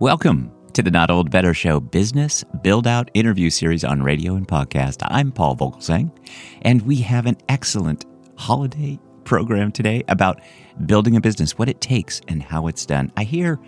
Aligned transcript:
Welcome 0.00 0.52
to 0.74 0.82
the 0.84 0.92
Not 0.92 1.10
Old 1.10 1.32
Better 1.32 1.52
Show 1.52 1.80
business 1.80 2.44
build 2.62 2.86
out 2.86 3.10
interview 3.14 3.50
series 3.50 3.82
on 3.82 4.00
radio 4.00 4.36
and 4.36 4.46
podcast. 4.46 4.98
I'm 5.02 5.32
Paul 5.32 5.56
Vogelzang, 5.56 6.16
and 6.62 6.82
we 6.82 6.98
have 6.98 7.26
an 7.26 7.36
excellent 7.48 8.04
holiday 8.36 9.00
program 9.24 9.72
today 9.72 10.04
about 10.06 10.40
building 10.86 11.16
a 11.16 11.20
business, 11.20 11.58
what 11.58 11.68
it 11.68 11.80
takes, 11.80 12.20
and 12.28 12.44
how 12.44 12.68
it's 12.68 12.86
done. 12.86 13.10
I 13.16 13.24
hear 13.24 13.58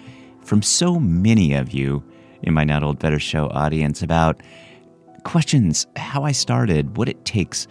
from 0.44 0.62
so 0.62 1.00
many 1.00 1.52
of 1.54 1.72
you 1.72 2.00
in 2.42 2.54
my 2.54 2.62
Not 2.62 2.84
Old 2.84 3.00
Better 3.00 3.18
Show 3.18 3.48
audience 3.48 4.00
about 4.00 4.40
questions, 5.24 5.88
how 5.96 6.22
I 6.22 6.30
started, 6.30 6.96
what 6.96 7.08
it 7.08 7.24
takes, 7.24 7.66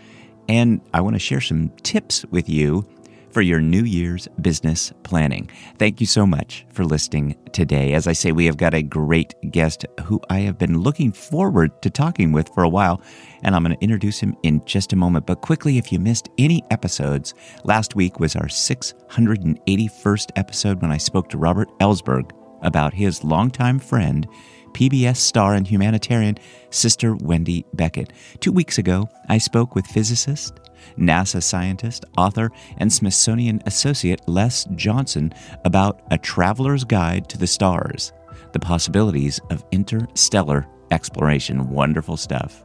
and 0.50 0.82
I 0.94 1.00
want 1.00 1.16
to 1.16 1.20
share 1.20 1.39
some 1.39 1.70
tips 1.84 2.26
with 2.26 2.50
you 2.50 2.86
for 3.32 3.41
your 3.41 3.61
New 3.61 3.84
Year's 3.84 4.27
business 4.41 4.91
planning. 5.04 5.50
Thank 5.77 6.00
you 6.02 6.07
so 6.07 6.25
much 6.25 6.66
for 6.71 6.84
listening 6.86 7.36
today. 7.52 7.94
As 7.94 8.07
I 8.07 8.13
say, 8.13 8.32
we 8.32 8.45
have 8.45 8.57
got 8.57 8.73
a 8.73 8.82
great 8.82 9.34
guest 9.52 9.86
who 10.04 10.20
I 10.30 10.39
have 10.39 10.58
been 10.58 10.80
looking 10.80 11.12
forward 11.12 11.81
to 11.81 11.89
talking 11.89 12.31
with 12.31 12.50
for 12.50 12.63
a 12.63 12.70
while, 12.70 13.02
and 13.44 13.55
I'm 13.55 13.63
going 13.63 13.76
to 13.76 13.84
introduce 13.84 14.20
him 14.20 14.36
in 14.44 14.63
just 14.66 14.94
a 14.94 14.95
moment. 14.95 15.26
But 15.26 15.41
quickly, 15.41 15.77
if 15.77 15.91
you 15.91 16.00
missed 16.00 16.30
any 16.38 16.63
episodes, 16.72 17.34
last 17.63 17.95
week 17.95 18.20
was 18.20 18.36
our 18.36 18.48
681st 18.48 20.31
episode 20.36 20.81
when 20.81 20.91
I 20.91 20.98
spoke 20.98 21.30
to 21.30 21.38
Robert 21.38 21.70
Ellsberg 21.80 22.31
about 22.61 22.94
his 22.94 23.23
longtime 23.23 23.80
friend 23.80 24.27
PBS 24.73 25.17
star 25.17 25.55
and 25.55 25.67
humanitarian 25.67 26.38
Sister 26.70 27.16
Wendy 27.16 27.66
Beckett. 27.73 28.14
Two 28.39 28.52
weeks 28.52 28.77
ago, 28.77 29.09
I 29.27 29.38
spoke 29.38 29.75
with 29.75 29.86
physicist, 29.88 30.59
NASA 30.99 31.41
scientist, 31.41 32.05
author, 32.17 32.52
and 32.77 32.91
Smithsonian 32.91 33.62
associate 33.66 34.21
Les 34.27 34.66
Johnson 34.76 35.34
about 35.66 36.02
A 36.12 36.17
Traveler's 36.17 36.84
Guide 36.84 37.30
to 37.30 37.38
the 37.38 37.48
Stars, 37.48 38.12
the 38.53 38.59
possibilities 38.59 39.39
of 39.49 39.66
interstellar 39.72 40.67
exploration. 40.91 41.70
Wonderful 41.70 42.17
stuff. 42.17 42.64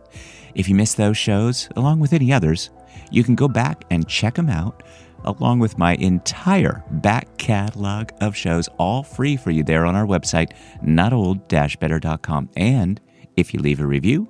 If 0.55 0.69
you 0.69 0.75
missed 0.75 0.97
those 0.97 1.17
shows, 1.17 1.69
along 1.77 2.01
with 2.01 2.13
any 2.13 2.33
others, 2.33 2.71
you 3.11 3.25
can 3.25 3.35
go 3.35 3.49
back 3.49 3.85
and 3.91 4.09
check 4.09 4.35
them 4.35 4.49
out 4.49 4.83
along 5.25 5.59
with 5.59 5.79
my 5.79 5.95
entire 5.97 6.85
back 6.91 7.37
catalog 7.39 8.11
of 8.21 8.37
shows, 8.37 8.69
all 8.79 9.03
free 9.03 9.37
for 9.37 9.51
you 9.51 9.65
there 9.65 9.87
on 9.87 9.97
our 9.97 10.07
website, 10.07 10.53
notold-better.com. 10.83 12.51
And 12.57 13.01
if 13.37 13.55
you 13.55 13.61
leave 13.61 13.81
a 13.81 13.87
review, 13.87 14.29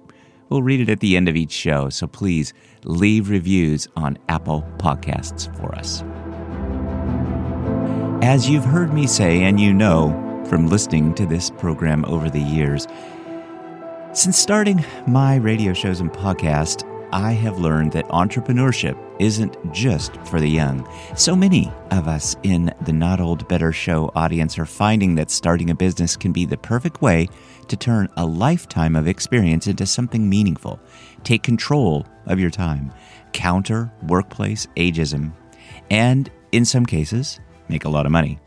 we'll 0.48 0.62
read 0.62 0.80
it 0.80 0.88
at 0.88 1.00
the 1.00 1.16
end 1.16 1.28
of 1.28 1.36
each 1.36 1.52
show. 1.52 1.88
So 1.90 2.06
please 2.06 2.52
leave 2.84 3.30
reviews 3.30 3.88
on 3.96 4.18
Apple 4.28 4.62
Podcasts 4.78 5.54
for 5.56 5.74
us. 5.74 6.02
As 8.24 8.48
you've 8.48 8.64
heard 8.64 8.92
me 8.92 9.06
say, 9.06 9.42
and 9.42 9.60
you 9.60 9.72
know 9.72 10.20
from 10.48 10.68
listening 10.68 11.14
to 11.14 11.26
this 11.26 11.50
program 11.50 12.04
over 12.06 12.30
the 12.30 12.40
years, 12.40 12.86
since 14.12 14.38
starting 14.38 14.84
my 15.06 15.36
radio 15.36 15.72
shows 15.72 16.00
and 16.00 16.12
podcast, 16.12 16.88
I 17.14 17.30
have 17.30 17.60
learned 17.60 17.92
that 17.92 18.08
entrepreneurship 18.08 18.98
isn't 19.20 19.56
just 19.72 20.16
for 20.26 20.40
the 20.40 20.48
young. 20.48 20.84
So 21.14 21.36
many 21.36 21.72
of 21.92 22.08
us 22.08 22.34
in 22.42 22.74
the 22.86 22.92
Not 22.92 23.20
Old 23.20 23.46
Better 23.46 23.70
Show 23.70 24.10
audience 24.16 24.58
are 24.58 24.66
finding 24.66 25.14
that 25.14 25.30
starting 25.30 25.70
a 25.70 25.76
business 25.76 26.16
can 26.16 26.32
be 26.32 26.44
the 26.44 26.56
perfect 26.56 27.02
way 27.02 27.28
to 27.68 27.76
turn 27.76 28.08
a 28.16 28.26
lifetime 28.26 28.96
of 28.96 29.06
experience 29.06 29.68
into 29.68 29.86
something 29.86 30.28
meaningful. 30.28 30.80
Take 31.22 31.44
control 31.44 32.04
of 32.26 32.40
your 32.40 32.50
time, 32.50 32.92
counter 33.32 33.92
workplace 34.08 34.66
ageism, 34.76 35.34
and 35.90 36.28
in 36.50 36.64
some 36.64 36.84
cases, 36.84 37.38
make 37.68 37.84
a 37.84 37.90
lot 37.90 38.06
of 38.06 38.12
money. 38.12 38.40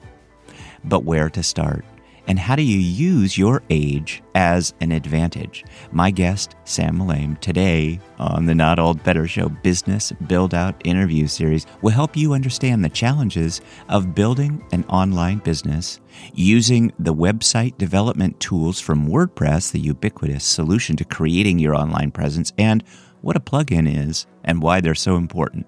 But 0.84 1.06
where 1.06 1.30
to 1.30 1.42
start? 1.42 1.86
And 2.28 2.38
how 2.38 2.58
do 2.58 2.62
you 2.62 2.78
use 2.78 3.38
your 3.38 3.64
age 3.70 4.22
as 4.36 4.74
an 4.82 4.92
advantage? 4.92 5.64
My 5.94 6.12
guest, 6.12 6.56
Sam 6.66 7.00
Mulaim, 7.00 7.40
today 7.40 8.02
on 8.20 8.46
the 8.46 8.54
Not 8.54 8.80
Old 8.80 9.02
Better 9.04 9.28
Show 9.28 9.48
Business 9.48 10.12
Build 10.28 10.54
Out 10.54 10.76
interview 10.86 11.28
series 11.28 11.66
will 11.82 11.92
help 11.92 12.18
you 12.18 12.34
understand 12.34 12.84
the 12.84 12.90
challenges 12.90 13.62
of 13.88 14.14
building 14.14 14.62
an 14.74 14.84
online 14.90 15.38
business 15.38 16.02
using 16.34 16.92
the 17.00 17.14
website 17.14 17.78
development 17.78 18.38
tools 18.42 18.82
from 18.82 19.08
WordPress, 19.08 19.72
the 19.72 19.80
ubiquitous 19.80 20.44
solution 20.44 20.98
to 20.98 21.06
creating 21.06 21.60
your 21.60 21.76
online 21.76 22.12
presence, 22.12 22.52
and 22.58 22.84
what 23.22 23.38
a 23.38 23.40
plugin 23.40 23.88
is 23.88 24.28
and 24.44 24.62
why 24.62 24.82
they're 24.82 24.96
so 24.96 25.16
important. 25.16 25.66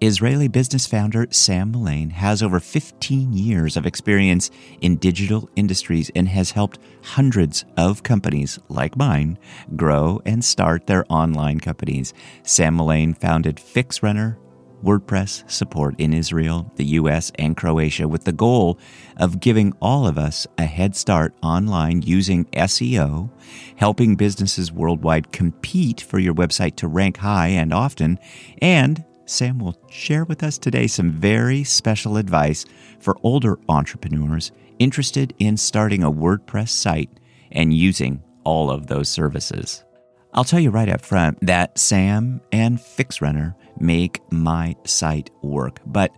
Israeli 0.00 0.46
business 0.46 0.86
founder 0.86 1.26
Sam 1.30 1.72
Mulaim 1.72 2.12
has 2.12 2.40
over 2.40 2.60
15 2.60 3.32
years 3.32 3.76
of 3.76 3.84
experience 3.84 4.48
in 4.80 4.96
digital 4.96 5.50
industries 5.56 6.08
and 6.14 6.28
has 6.28 6.52
helped 6.52 6.78
hundreds 7.02 7.64
of 7.76 8.04
companies 8.04 8.60
like 8.68 8.96
mine 8.96 9.38
grow 9.74 10.22
and 10.24 10.44
start 10.44 10.86
their 10.86 11.04
online 11.08 11.58
companies. 11.58 12.14
Sam 12.44 12.76
Mulaim 12.76 13.18
founded 13.18 13.56
FixRunner, 13.56 14.36
WordPress 14.84 15.50
support 15.50 15.98
in 15.98 16.14
Israel, 16.14 16.70
the 16.76 16.84
US, 16.84 17.32
and 17.36 17.56
Croatia 17.56 18.06
with 18.06 18.22
the 18.22 18.32
goal 18.32 18.78
of 19.16 19.40
giving 19.40 19.72
all 19.80 20.06
of 20.06 20.16
us 20.16 20.46
a 20.56 20.64
head 20.64 20.94
start 20.94 21.34
online 21.42 22.02
using 22.02 22.44
SEO, 22.46 23.30
helping 23.74 24.14
businesses 24.14 24.70
worldwide 24.70 25.32
compete 25.32 26.00
for 26.00 26.20
your 26.20 26.34
website 26.34 26.76
to 26.76 26.86
rank 26.86 27.16
high 27.16 27.48
and 27.48 27.72
often, 27.72 28.20
and 28.62 29.04
Sam 29.28 29.58
will 29.58 29.76
share 29.90 30.24
with 30.24 30.42
us 30.42 30.56
today 30.56 30.86
some 30.86 31.10
very 31.10 31.62
special 31.62 32.16
advice 32.16 32.64
for 32.98 33.18
older 33.22 33.58
entrepreneurs 33.68 34.52
interested 34.78 35.34
in 35.38 35.56
starting 35.56 36.02
a 36.02 36.10
WordPress 36.10 36.70
site 36.70 37.10
and 37.52 37.74
using 37.74 38.22
all 38.44 38.70
of 38.70 38.86
those 38.86 39.08
services. 39.08 39.84
I'll 40.32 40.44
tell 40.44 40.60
you 40.60 40.70
right 40.70 40.88
up 40.88 41.02
front 41.02 41.38
that 41.42 41.78
Sam 41.78 42.40
and 42.52 42.78
FixRunner 42.78 43.54
make 43.78 44.20
my 44.32 44.76
site 44.84 45.30
work, 45.42 45.80
but 45.84 46.10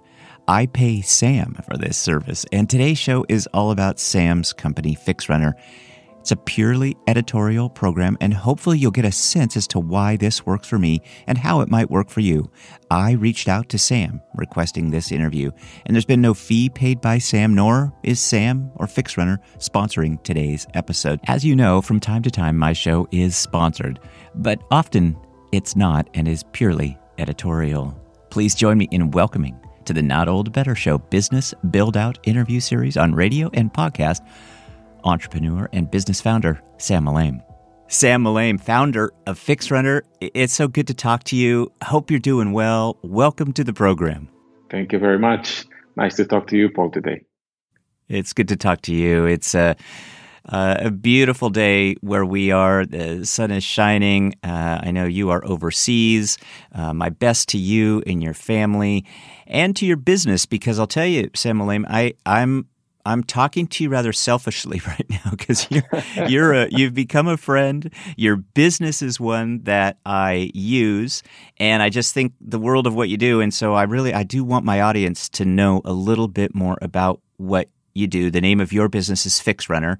I 0.46 0.66
pay 0.66 1.00
Sam 1.00 1.56
for 1.68 1.76
this 1.76 1.96
service. 1.96 2.44
And 2.52 2.68
today's 2.68 2.98
show 2.98 3.24
is 3.28 3.48
all 3.48 3.70
about 3.70 4.00
Sam's 4.00 4.52
company, 4.52 4.96
FixRunner 4.96 5.54
it's 6.20 6.32
a 6.32 6.36
purely 6.36 6.96
editorial 7.06 7.70
program, 7.70 8.18
and 8.20 8.34
hopefully, 8.34 8.78
you'll 8.78 8.90
get 8.90 9.06
a 9.06 9.12
sense 9.12 9.56
as 9.56 9.66
to 9.68 9.80
why 9.80 10.16
this 10.16 10.44
works 10.44 10.68
for 10.68 10.78
me 10.78 11.00
and 11.26 11.38
how 11.38 11.62
it 11.62 11.70
might 11.70 11.90
work 11.90 12.10
for 12.10 12.20
you. 12.20 12.50
I 12.90 13.12
reached 13.12 13.48
out 13.48 13.70
to 13.70 13.78
Sam 13.78 14.20
requesting 14.34 14.90
this 14.90 15.12
interview, 15.12 15.50
and 15.86 15.96
there's 15.96 16.04
been 16.04 16.20
no 16.20 16.34
fee 16.34 16.68
paid 16.68 17.00
by 17.00 17.18
Sam, 17.18 17.54
nor 17.54 17.92
is 18.02 18.20
Sam 18.20 18.70
or 18.76 18.86
FixRunner 18.86 19.38
sponsoring 19.58 20.22
today's 20.22 20.66
episode. 20.74 21.20
As 21.24 21.44
you 21.44 21.56
know, 21.56 21.80
from 21.80 22.00
time 22.00 22.22
to 22.22 22.30
time, 22.30 22.58
my 22.58 22.74
show 22.74 23.08
is 23.10 23.34
sponsored, 23.34 23.98
but 24.34 24.62
often 24.70 25.16
it's 25.52 25.74
not 25.74 26.08
and 26.12 26.28
is 26.28 26.44
purely 26.52 26.98
editorial. 27.16 27.98
Please 28.28 28.54
join 28.54 28.76
me 28.76 28.88
in 28.90 29.10
welcoming 29.10 29.58
to 29.86 29.94
the 29.94 30.02
Not 30.02 30.28
Old 30.28 30.52
Better 30.52 30.74
Show 30.74 30.98
Business 30.98 31.54
Build 31.70 31.96
Out 31.96 32.18
interview 32.24 32.60
series 32.60 32.96
on 32.96 33.14
radio 33.14 33.50
and 33.54 33.72
podcast 33.72 34.20
entrepreneur 35.04 35.68
and 35.72 35.90
business 35.90 36.20
founder, 36.20 36.60
Sam 36.78 37.04
Mulaim. 37.04 37.42
Sam 37.88 38.22
Mulaim, 38.22 38.60
founder 38.60 39.12
of 39.26 39.38
FixRunner. 39.38 40.02
It's 40.20 40.52
so 40.52 40.68
good 40.68 40.86
to 40.86 40.94
talk 40.94 41.24
to 41.24 41.36
you. 41.36 41.72
Hope 41.82 42.10
you're 42.10 42.20
doing 42.20 42.52
well. 42.52 42.98
Welcome 43.02 43.52
to 43.54 43.64
the 43.64 43.72
program. 43.72 44.28
Thank 44.70 44.92
you 44.92 45.00
very 45.00 45.18
much. 45.18 45.66
Nice 45.96 46.14
to 46.16 46.24
talk 46.24 46.46
to 46.48 46.56
you, 46.56 46.70
Paul, 46.70 46.90
today. 46.90 47.24
It's 48.08 48.32
good 48.32 48.48
to 48.48 48.56
talk 48.56 48.82
to 48.82 48.94
you. 48.94 49.26
It's 49.26 49.54
a, 49.56 49.76
a 50.44 50.90
beautiful 50.90 51.50
day 51.50 51.94
where 52.00 52.24
we 52.24 52.52
are. 52.52 52.86
The 52.86 53.26
sun 53.26 53.50
is 53.50 53.64
shining. 53.64 54.34
Uh, 54.44 54.80
I 54.82 54.92
know 54.92 55.04
you 55.04 55.30
are 55.30 55.44
overseas. 55.44 56.38
Uh, 56.72 56.94
my 56.94 57.08
best 57.08 57.48
to 57.50 57.58
you 57.58 58.02
and 58.06 58.22
your 58.22 58.34
family 58.34 59.04
and 59.46 59.74
to 59.76 59.84
your 59.84 59.96
business 59.96 60.46
because 60.46 60.78
I'll 60.78 60.86
tell 60.86 61.06
you, 61.06 61.30
Sam 61.34 61.58
Mulaim, 61.58 61.84
I, 61.88 62.14
I'm 62.24 62.66
I'm 63.04 63.24
talking 63.24 63.66
to 63.68 63.84
you 63.84 63.90
rather 63.90 64.12
selfishly 64.12 64.80
right 64.86 65.08
now 65.08 65.30
because 65.30 65.66
you're 65.70 65.88
you're 66.28 66.52
a, 66.52 66.68
you've 66.70 66.94
become 66.94 67.28
a 67.28 67.36
friend. 67.36 67.92
Your 68.16 68.36
business 68.36 69.02
is 69.02 69.18
one 69.18 69.62
that 69.64 69.98
I 70.04 70.50
use, 70.54 71.22
and 71.58 71.82
I 71.82 71.88
just 71.88 72.14
think 72.14 72.32
the 72.40 72.58
world 72.58 72.86
of 72.86 72.94
what 72.94 73.08
you 73.08 73.16
do. 73.16 73.40
And 73.40 73.52
so 73.52 73.74
I 73.74 73.84
really 73.84 74.14
I 74.14 74.22
do 74.22 74.44
want 74.44 74.64
my 74.64 74.80
audience 74.80 75.28
to 75.30 75.44
know 75.44 75.80
a 75.84 75.92
little 75.92 76.28
bit 76.28 76.54
more 76.54 76.78
about 76.82 77.20
what 77.36 77.68
you 77.94 78.06
do. 78.06 78.30
The 78.30 78.40
name 78.40 78.60
of 78.60 78.72
your 78.72 78.88
business 78.88 79.26
is 79.26 79.40
Fix 79.40 79.68
Runner, 79.68 79.98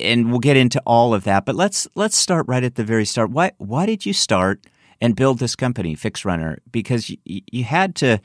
and 0.00 0.30
we'll 0.30 0.40
get 0.40 0.56
into 0.56 0.80
all 0.86 1.14
of 1.14 1.24
that. 1.24 1.44
But 1.44 1.54
let's 1.54 1.86
let's 1.94 2.16
start 2.16 2.46
right 2.48 2.64
at 2.64 2.76
the 2.76 2.84
very 2.84 3.04
start. 3.04 3.30
Why 3.30 3.52
why 3.58 3.86
did 3.86 4.06
you 4.06 4.12
start 4.12 4.66
and 5.00 5.16
build 5.16 5.38
this 5.38 5.56
company, 5.56 5.94
Fix 5.94 6.24
Runner? 6.24 6.58
Because 6.70 7.10
you, 7.10 7.18
you 7.24 7.64
had 7.64 7.94
to 7.96 8.20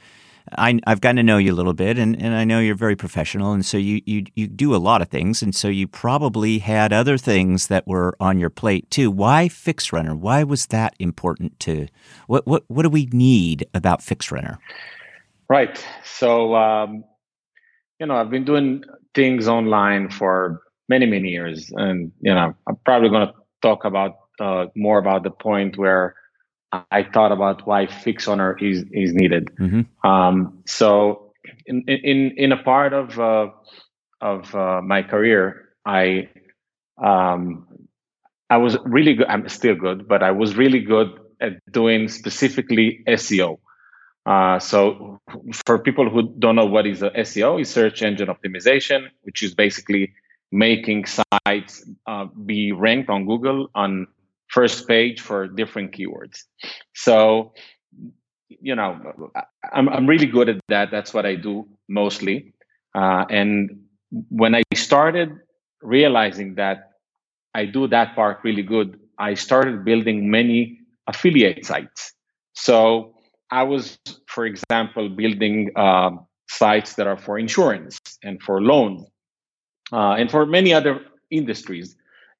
I, 0.57 0.79
have 0.87 1.01
gotten 1.01 1.17
to 1.17 1.23
know 1.23 1.37
you 1.37 1.53
a 1.53 1.55
little 1.55 1.73
bit, 1.73 1.97
and, 1.97 2.19
and 2.21 2.35
I 2.35 2.43
know 2.43 2.59
you're 2.59 2.75
very 2.75 2.95
professional, 2.95 3.51
and 3.51 3.65
so 3.65 3.77
you, 3.77 4.01
you 4.05 4.25
you 4.35 4.47
do 4.47 4.75
a 4.75 4.77
lot 4.77 5.01
of 5.01 5.09
things, 5.09 5.41
and 5.41 5.53
so 5.55 5.67
you 5.67 5.87
probably 5.87 6.59
had 6.59 6.93
other 6.93 7.17
things 7.17 7.67
that 7.67 7.87
were 7.87 8.15
on 8.19 8.39
your 8.39 8.49
plate 8.49 8.89
too. 8.89 9.11
Why 9.11 9.49
FixRunner? 9.49 10.17
Why 10.17 10.43
was 10.43 10.67
that 10.67 10.95
important 10.99 11.59
to? 11.61 11.87
What 12.27 12.47
what 12.47 12.63
what 12.67 12.83
do 12.83 12.89
we 12.89 13.07
need 13.11 13.67
about 13.73 14.01
FixRunner? 14.01 14.57
Right. 15.49 15.83
So 16.03 16.55
um, 16.55 17.03
you 17.99 18.05
know, 18.05 18.15
I've 18.15 18.29
been 18.29 18.45
doing 18.45 18.83
things 19.13 19.47
online 19.47 20.09
for 20.09 20.61
many 20.87 21.05
many 21.05 21.29
years, 21.29 21.71
and 21.75 22.11
you 22.21 22.33
know 22.33 22.55
I'm 22.67 22.75
probably 22.85 23.09
going 23.09 23.27
to 23.27 23.33
talk 23.61 23.85
about 23.85 24.15
uh, 24.39 24.67
more 24.75 24.99
about 24.99 25.23
the 25.23 25.31
point 25.31 25.77
where 25.77 26.15
I 26.71 27.03
thought 27.03 27.31
about 27.31 27.65
why 27.65 27.87
FixRunner 27.87 28.61
is 28.61 28.85
is 28.91 29.13
needed. 29.13 29.49
Mm-hmm. 29.59 30.07
Um, 30.07 30.61
so 30.65 31.33
in 31.65 31.83
in 31.87 32.33
in 32.37 32.51
a 32.51 32.61
part 32.61 32.93
of 32.93 33.19
uh, 33.19 33.47
of 34.21 34.53
uh, 34.53 34.81
my 34.81 35.01
career, 35.01 35.69
I 35.85 36.29
um, 37.03 37.67
I 38.49 38.57
was 38.57 38.77
really 38.85 39.15
good. 39.15 39.27
I'm 39.27 39.47
still 39.49 39.75
good, 39.75 40.07
but 40.07 40.21
I 40.23 40.31
was 40.31 40.55
really 40.55 40.79
good 40.79 41.19
at 41.41 41.53
doing 41.71 42.07
specifically 42.07 43.03
SEO. 43.07 43.59
Uh, 44.25 44.59
so 44.59 45.19
for 45.65 45.79
people 45.79 46.09
who 46.09 46.33
don't 46.37 46.55
know 46.55 46.65
what 46.65 46.85
is 46.85 47.01
a 47.01 47.09
SEO, 47.11 47.61
is 47.61 47.69
search 47.69 48.03
engine 48.03 48.27
optimization, 48.27 49.07
which 49.21 49.41
is 49.41 49.55
basically 49.55 50.13
making 50.51 51.05
sites 51.05 51.85
uh, 52.05 52.25
be 52.45 52.71
ranked 52.71 53.09
on 53.09 53.25
Google 53.25 53.69
on 53.75 54.07
first 54.49 54.87
page 54.87 55.21
for 55.21 55.47
different 55.47 55.91
keywords. 55.91 56.43
So, 56.93 57.53
you 58.49 58.75
know, 58.75 58.99
I'm 59.71 59.89
I'm 59.89 60.07
really 60.07 60.25
good 60.25 60.49
at 60.49 60.59
that. 60.67 60.91
That's 60.91 61.13
what 61.13 61.25
I 61.25 61.35
do 61.35 61.67
mostly. 61.87 62.53
Uh, 62.95 63.25
and 63.29 63.79
when 64.29 64.55
I 64.55 64.63
started 64.75 65.31
realizing 65.81 66.55
that 66.55 66.91
I 67.53 67.65
do 67.65 67.87
that 67.87 68.15
part 68.15 68.39
really 68.43 68.63
good, 68.63 68.99
I 69.17 69.33
started 69.33 69.85
building 69.85 70.29
many 70.29 70.79
affiliate 71.07 71.65
sites. 71.65 72.13
So 72.53 73.15
I 73.51 73.63
was, 73.63 73.97
for 74.27 74.45
example, 74.45 75.09
building 75.09 75.71
uh, 75.75 76.11
sites 76.49 76.95
that 76.95 77.07
are 77.07 77.17
for 77.17 77.39
insurance 77.39 77.97
and 78.23 78.41
for 78.41 78.61
loans 78.61 79.07
uh, 79.91 80.13
and 80.13 80.29
for 80.29 80.45
many 80.45 80.73
other 80.73 81.01
industries. 81.31 81.95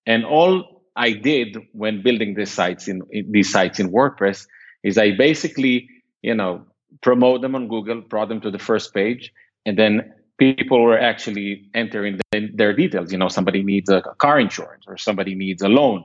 And 0.06 0.26
all 0.26 0.79
I 1.00 1.14
did 1.14 1.58
when 1.72 2.04
building 2.04 2.36
these 2.36 2.52
sites 2.52 2.90
in, 2.90 3.02
in, 3.10 3.32
these 3.32 3.50
sites 3.50 3.80
in 3.80 3.90
WordPress 3.90 4.46
is 4.84 4.98
I 4.98 5.16
basically, 5.16 5.90
you 6.22 6.36
know, 6.36 6.66
promote 7.02 7.42
them 7.42 7.56
on 7.56 7.70
Google, 7.70 8.02
brought 8.02 8.28
them 8.28 8.42
to 8.42 8.52
the 8.52 8.60
first 8.60 8.94
page, 8.94 9.32
and 9.66 9.80
then 9.80 10.14
people 10.38 10.84
were 10.84 11.00
actually 11.00 11.70
entering 11.74 12.20
the, 12.32 12.50
their 12.54 12.74
details. 12.74 13.14
You 13.14 13.18
know, 13.18 13.30
somebody 13.30 13.64
needs 13.64 13.90
a 13.90 14.02
car 14.18 14.42
insurance, 14.42 14.84
or 14.88 14.98
somebody 14.98 15.36
needs 15.36 15.62
a 15.62 15.70
loan, 15.70 16.04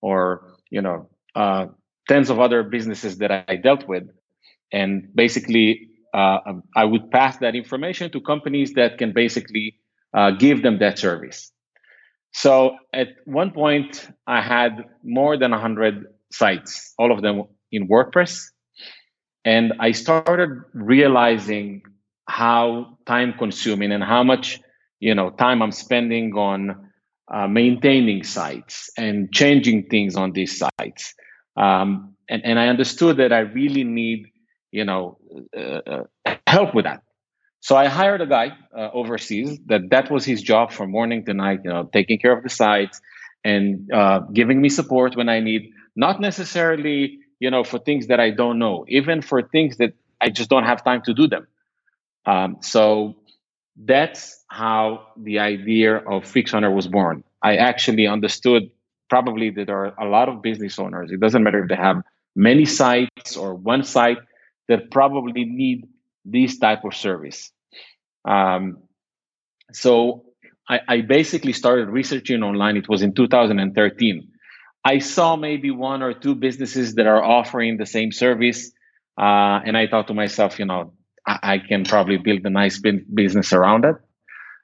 or 0.00 0.54
you 0.70 0.80
know, 0.80 1.08
uh, 1.34 1.66
tens 2.08 2.30
of 2.30 2.38
other 2.38 2.62
businesses 2.62 3.18
that 3.18 3.32
I 3.48 3.56
dealt 3.56 3.88
with, 3.88 4.04
and 4.72 5.08
basically, 5.12 5.88
uh, 6.14 6.38
I 6.76 6.84
would 6.84 7.10
pass 7.10 7.38
that 7.38 7.56
information 7.56 8.12
to 8.12 8.20
companies 8.20 8.74
that 8.74 8.98
can 8.98 9.12
basically 9.12 9.80
uh, 10.14 10.30
give 10.30 10.62
them 10.62 10.78
that 10.78 11.00
service. 11.00 11.50
So 12.36 12.76
at 12.92 13.16
one 13.24 13.50
point, 13.50 14.10
I 14.26 14.42
had 14.42 14.84
more 15.02 15.38
than 15.38 15.52
100 15.52 16.04
sites, 16.30 16.92
all 16.98 17.10
of 17.10 17.22
them 17.22 17.44
in 17.72 17.88
WordPress. 17.88 18.44
And 19.46 19.72
I 19.80 19.92
started 19.92 20.50
realizing 20.74 21.80
how 22.28 22.98
time 23.06 23.32
consuming 23.38 23.90
and 23.90 24.04
how 24.04 24.22
much 24.22 24.60
you 25.00 25.14
know 25.14 25.30
time 25.30 25.62
I'm 25.62 25.72
spending 25.72 26.34
on 26.34 26.90
uh, 27.32 27.48
maintaining 27.48 28.22
sites 28.22 28.90
and 28.98 29.32
changing 29.32 29.86
things 29.86 30.14
on 30.14 30.32
these 30.32 30.58
sites. 30.58 31.14
Um, 31.56 32.16
and, 32.28 32.44
and 32.44 32.58
I 32.58 32.68
understood 32.68 33.16
that 33.16 33.32
I 33.32 33.38
really 33.38 33.84
need 33.84 34.26
you 34.72 34.84
know 34.84 35.16
uh, 35.56 36.04
uh 36.26 36.36
help 36.46 36.74
with 36.74 36.84
that. 36.84 37.00
So 37.66 37.74
I 37.74 37.88
hired 37.88 38.20
a 38.20 38.26
guy 38.26 38.56
uh, 38.78 38.90
overseas 38.92 39.58
that 39.66 39.90
that 39.90 40.08
was 40.08 40.24
his 40.24 40.40
job 40.40 40.70
from 40.70 40.92
morning 40.92 41.24
to 41.24 41.34
night, 41.34 41.62
you 41.64 41.70
know, 41.70 41.82
taking 41.92 42.16
care 42.16 42.30
of 42.30 42.44
the 42.44 42.48
sites 42.48 43.00
and 43.42 43.92
uh, 43.92 44.20
giving 44.32 44.60
me 44.60 44.68
support 44.68 45.16
when 45.16 45.28
I 45.28 45.40
need, 45.40 45.72
not 45.96 46.20
necessarily, 46.20 47.18
you 47.40 47.50
know, 47.50 47.64
for 47.64 47.80
things 47.80 48.06
that 48.06 48.20
I 48.20 48.30
don't 48.30 48.60
know, 48.60 48.84
even 48.86 49.20
for 49.20 49.42
things 49.42 49.78
that 49.78 49.94
I 50.20 50.28
just 50.30 50.48
don't 50.48 50.62
have 50.62 50.84
time 50.84 51.02
to 51.06 51.12
do 51.12 51.26
them. 51.26 51.48
Um, 52.24 52.58
so 52.60 53.16
that's 53.74 54.44
how 54.46 55.08
the 55.16 55.40
idea 55.40 55.96
of 55.96 56.22
FixRunner 56.22 56.72
was 56.72 56.86
born. 56.86 57.24
I 57.42 57.56
actually 57.56 58.06
understood 58.06 58.70
probably 59.10 59.50
that 59.50 59.66
there 59.66 59.86
are 59.86 59.94
a 59.98 60.08
lot 60.08 60.28
of 60.28 60.40
business 60.40 60.78
owners. 60.78 61.10
It 61.10 61.18
doesn't 61.18 61.42
matter 61.42 61.64
if 61.64 61.68
they 61.68 61.74
have 61.74 61.96
many 62.36 62.64
sites 62.64 63.36
or 63.36 63.56
one 63.56 63.82
site 63.82 64.18
that 64.68 64.92
probably 64.92 65.44
need 65.44 65.88
this 66.24 66.60
type 66.60 66.84
of 66.84 66.94
service. 66.94 67.50
Um, 68.26 68.78
so 69.72 70.24
I, 70.68 70.80
I 70.88 71.00
basically 71.02 71.52
started 71.52 71.88
researching 71.88 72.42
online. 72.42 72.76
It 72.76 72.88
was 72.88 73.02
in 73.02 73.14
2013. 73.14 74.28
I 74.84 74.98
saw 74.98 75.36
maybe 75.36 75.70
one 75.70 76.02
or 76.02 76.12
two 76.12 76.34
businesses 76.34 76.94
that 76.94 77.06
are 77.06 77.22
offering 77.22 77.76
the 77.76 77.86
same 77.86 78.12
service. 78.12 78.72
Uh, 79.18 79.60
and 79.64 79.76
I 79.76 79.86
thought 79.86 80.08
to 80.08 80.14
myself, 80.14 80.58
you 80.58 80.66
know, 80.66 80.92
I, 81.26 81.38
I, 81.42 81.58
can 81.58 81.84
probably 81.84 82.18
build 82.18 82.44
a 82.44 82.50
nice 82.50 82.78
business 82.78 83.52
around 83.52 83.84
it. 83.84 83.96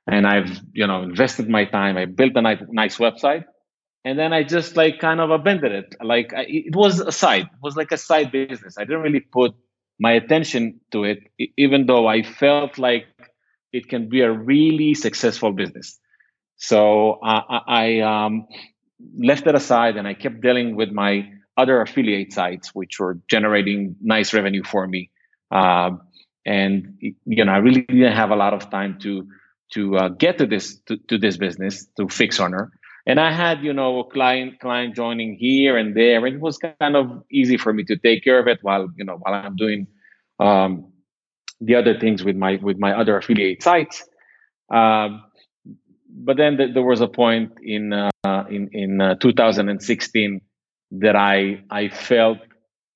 And 0.07 0.27
I've, 0.27 0.61
you 0.73 0.87
know, 0.87 1.03
invested 1.03 1.49
my 1.49 1.65
time. 1.65 1.97
I 1.97 2.05
built 2.05 2.37
a 2.37 2.43
nice, 2.43 2.63
nice 2.69 2.99
website. 2.99 3.45
And 4.05 4.19
then 4.19 4.33
I 4.33 4.43
just 4.43 4.77
like 4.77 4.99
kind 5.01 5.21
of 5.21 5.31
abandoned 5.31 5.75
it. 5.75 5.95
Like 6.03 6.33
I, 6.35 6.45
it 6.49 6.75
was 6.75 7.01
a 7.01 7.13
side, 7.13 7.45
it 7.45 7.63
was 7.63 7.77
like 7.77 7.93
a 7.93 7.97
side 7.97 8.33
business. 8.33 8.77
I 8.79 8.85
didn't 8.85 9.03
really 9.03 9.21
put 9.21 9.55
my 9.99 10.13
attention 10.13 10.81
to 10.91 11.05
it, 11.05 11.31
even 11.57 11.87
though 11.87 12.09
I 12.09 12.23
felt 12.23 12.79
like 12.79 13.07
it 13.73 13.89
can 13.89 14.09
be 14.09 14.21
a 14.21 14.31
really 14.31 14.95
successful 14.95 15.53
business. 15.53 15.99
So 16.57 17.19
I, 17.23 17.61
I 17.67 18.01
um, 18.01 18.47
left 19.19 19.47
it 19.47 19.55
aside 19.55 19.97
and 19.97 20.07
I 20.07 20.15
kept 20.15 20.41
dealing 20.41 20.77
with 20.77 20.91
my 20.91 21.29
other 21.57 21.81
affiliate 21.81 22.33
sites, 22.33 22.75
which 22.75 22.99
were 22.99 23.19
generating 23.29 23.97
nice 24.01 24.33
revenue 24.33 24.63
for 24.63 24.87
me. 24.87 25.11
Uh, 25.51 25.91
and 26.45 26.97
you 27.01 27.45
know, 27.45 27.53
I 27.53 27.59
really 27.59 27.83
didn't 27.83 28.13
have 28.13 28.31
a 28.31 28.37
lot 28.37 28.55
of 28.55 28.71
time 28.71 28.99
to 29.01 29.29
to 29.75 29.97
uh, 29.97 30.09
get 30.09 30.39
to 30.39 30.47
this 30.47 30.79
to, 30.87 30.97
to 31.09 31.19
this 31.19 31.37
business 31.37 31.87
to 31.97 32.07
FixRunner. 32.07 32.69
And 33.07 33.19
I 33.19 33.33
had 33.33 33.63
you 33.63 33.73
know 33.73 34.01
a 34.01 34.11
client 34.11 34.61
client 34.61 34.95
joining 34.95 35.35
here 35.35 35.77
and 35.77 35.97
there, 35.97 36.25
and 36.25 36.37
it 36.37 36.41
was 36.41 36.59
kind 36.59 36.97
of 36.97 37.23
easy 37.31 37.57
for 37.57 37.73
me 37.73 37.85
to 37.85 37.97
take 37.97 38.25
care 38.25 38.39
of 38.39 38.47
it 38.49 38.59
while 38.63 38.89
you 38.97 39.05
know 39.05 39.17
while 39.17 39.35
I'm 39.35 39.57
doing 39.57 39.87
um, 40.39 40.92
the 41.65 41.75
other 41.75 41.99
things 41.99 42.25
with 42.25 42.37
my 42.37 42.59
with 42.63 42.79
my 42.79 42.93
other 42.93 43.17
affiliate 43.17 43.63
sites. 43.63 44.05
Um, 44.71 45.23
but 46.09 46.37
then 46.37 46.57
th- 46.57 46.75
there 46.75 46.83
was 46.83 47.01
a 47.01 47.09
point 47.09 47.53
in 47.63 47.93
uh, 47.93 48.11
in 48.51 48.69
in 48.73 49.01
uh, 49.01 49.15
2016 49.17 50.41
that 50.93 51.17
I 51.17 51.63
I 51.71 51.89
felt 51.89 52.39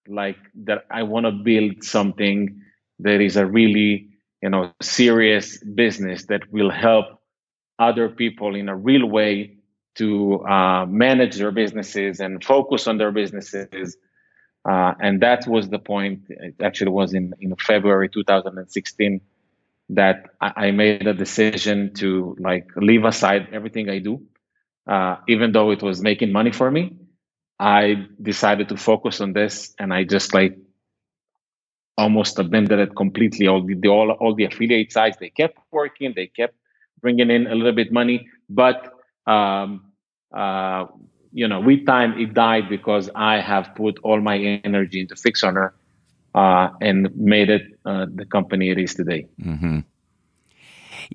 like 0.09 0.37
that 0.65 0.85
I 0.91 1.03
want 1.03 1.27
to 1.27 1.33
build 1.33 1.83
something 1.83 2.61
that 3.01 3.21
is 3.21 3.37
a 3.37 3.47
really 3.47 4.09
you 4.43 4.51
know 4.51 4.73
serious 4.83 5.59
business 5.75 6.27
that 6.27 6.43
will 6.53 6.71
help 6.71 7.07
other 7.79 8.09
people 8.09 8.55
in 8.55 8.69
a 8.69 8.77
real 8.77 9.07
way 9.07 9.57
to 9.97 10.45
uh, 10.47 10.85
manage 10.87 11.37
their 11.37 11.51
businesses 11.51 12.21
and 12.21 12.45
focus 12.45 12.87
on 12.87 12.99
their 12.99 13.13
businesses 13.13 13.97
uh, 14.69 14.95
and 15.01 15.21
that 15.21 15.47
was 15.47 15.69
the 15.69 15.79
point. 15.79 16.23
It 16.29 16.57
actually 16.63 16.91
was 16.91 17.15
in, 17.15 17.35
in 17.41 17.55
February 17.57 18.09
2016 18.09 19.21
that 19.91 20.31
I, 20.41 20.53
I 20.57 20.71
made 20.73 21.07
a 21.07 21.15
decision 21.15 21.95
to 21.95 22.37
like 22.41 22.69
leave 22.77 23.05
aside 23.05 23.49
everything 23.53 23.89
I 23.89 24.01
do, 24.01 24.23
uh, 24.89 25.17
even 25.29 25.53
though 25.53 25.71
it 25.71 25.83
was 25.83 26.03
making 26.03 26.33
money 26.33 26.51
for 26.51 26.71
me. 26.71 26.97
I 27.59 28.07
decided 28.21 28.69
to 28.71 28.77
focus 28.77 29.21
on 29.21 29.33
this, 29.33 29.73
and 29.79 29.95
I 29.95 30.05
just 30.05 30.35
like 30.35 30.59
almost 31.97 32.39
abandoned 32.39 32.81
it 32.81 32.97
completely. 32.97 33.47
All 33.47 33.65
the, 33.65 33.75
the 33.75 33.89
all 33.89 34.11
all 34.11 34.35
the 34.35 34.45
affiliate 34.45 34.93
sites 34.93 35.17
they 35.19 35.31
kept 35.31 35.59
working, 35.71 36.13
they 36.15 36.27
kept 36.27 36.55
bringing 37.01 37.31
in 37.31 37.47
a 37.47 37.55
little 37.55 37.73
bit 37.73 37.93
money, 37.93 38.29
but 38.51 38.93
um, 39.27 39.93
uh, 40.35 40.87
you 41.37 41.47
know, 41.47 41.61
with 41.61 41.85
time 41.85 42.19
it 42.19 42.33
died 42.33 42.67
because 42.71 43.11
I 43.15 43.41
have 43.41 43.75
put 43.75 43.99
all 44.03 44.23
my 44.23 44.39
energy 44.65 45.01
into 45.03 45.15
FixRunner 45.15 45.73
uh, 46.35 46.71
and 46.81 47.15
made 47.15 47.51
it 47.51 47.79
uh, 47.85 48.07
the 48.09 48.25
company 48.25 48.71
it 48.71 48.79
is 48.79 48.95
today. 48.95 49.27
Mm-hmm. 49.43 49.81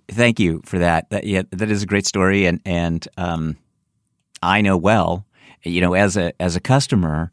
Thank 0.09 0.39
you 0.39 0.61
for 0.63 0.77
that. 0.77 1.09
That 1.09 1.23
yeah, 1.23 1.41
that 1.49 1.71
is 1.71 1.81
a 1.81 1.87
great 1.87 2.05
story, 2.05 2.45
and 2.45 2.61
and 2.65 3.05
um, 3.17 3.57
I 4.43 4.61
know 4.61 4.77
well, 4.77 5.25
you 5.63 5.81
know, 5.81 5.95
as 5.95 6.17
a 6.17 6.33
as 6.39 6.55
a 6.55 6.61
customer, 6.61 7.31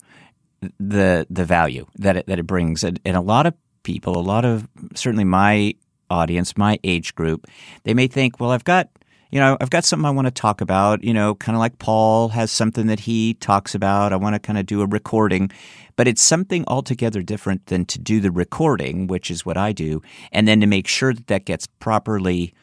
the 0.81 1.27
the 1.29 1.45
value 1.45 1.85
that 1.97 2.17
it, 2.17 2.27
that 2.27 2.39
it 2.39 2.47
brings, 2.47 2.83
and, 2.83 2.99
and 3.05 3.19
a 3.19 3.21
lot 3.21 3.45
of 3.45 3.53
people, 3.83 4.17
a 4.17 4.25
lot 4.35 4.47
of 4.47 4.67
certainly 4.95 5.25
my 5.25 5.75
audience, 6.09 6.57
my 6.57 6.79
age 6.85 7.15
group, 7.15 7.47
they 7.85 7.93
may 7.93 8.07
think, 8.07 8.41
well, 8.41 8.51
I've 8.51 8.65
got 8.65 8.89
you 9.31 9.39
know, 9.39 9.57
I've 9.61 9.71
got 9.71 9.85
something 9.85 10.07
I 10.07 10.11
want 10.11 10.27
to 10.27 10.33
talk 10.33 10.61
about, 10.61 11.05
you 11.05 11.13
know, 11.13 11.35
kind 11.35 11.55
of 11.55 11.61
like 11.61 11.79
Paul 11.79 12.31
has 12.31 12.51
something 12.51 12.87
that 12.87 13.01
he 13.01 13.35
talks 13.35 13.75
about. 13.75 14.13
I 14.13 14.17
want 14.17 14.35
to 14.35 14.39
kind 14.39 14.59
of 14.59 14.67
do 14.67 14.81
a 14.81 14.87
recording, 14.87 15.51
but 15.97 16.09
it's 16.09 16.23
something 16.23 16.65
altogether 16.67 17.21
different 17.21 17.67
than 17.67 17.85
to 17.87 17.99
do 17.99 18.21
the 18.21 18.31
recording, 18.31 19.07
which 19.07 19.31
is 19.31 19.45
what 19.45 19.59
I 19.59 19.73
do, 19.73 20.01
and 20.33 20.49
then 20.49 20.61
to 20.61 20.67
make 20.67 20.87
sure 20.87 21.13
that 21.13 21.27
that 21.27 21.45
gets 21.45 21.67
properly 21.67 22.55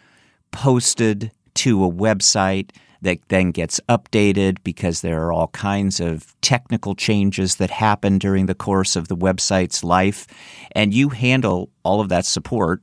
posted 0.52 1.32
to 1.56 1.84
a 1.84 1.92
website 1.92 2.72
that 3.02 3.20
then 3.28 3.52
gets 3.52 3.80
updated 3.88 4.58
because 4.64 5.02
there 5.02 5.24
are 5.24 5.32
all 5.32 5.50
kinds 5.50 6.00
of 6.00 6.36
technical 6.42 6.96
changes 6.96 7.58
that 7.58 7.70
happen 7.70 8.18
during 8.18 8.48
the 8.48 8.56
course 8.56 8.96
of 8.96 9.08
the 9.08 9.16
website's 9.16 9.84
life. 9.84 10.26
And 10.72 10.94
you 10.94 11.10
handle 11.10 11.70
all 11.84 12.02
of 12.02 12.10
that 12.10 12.26
support 12.26 12.82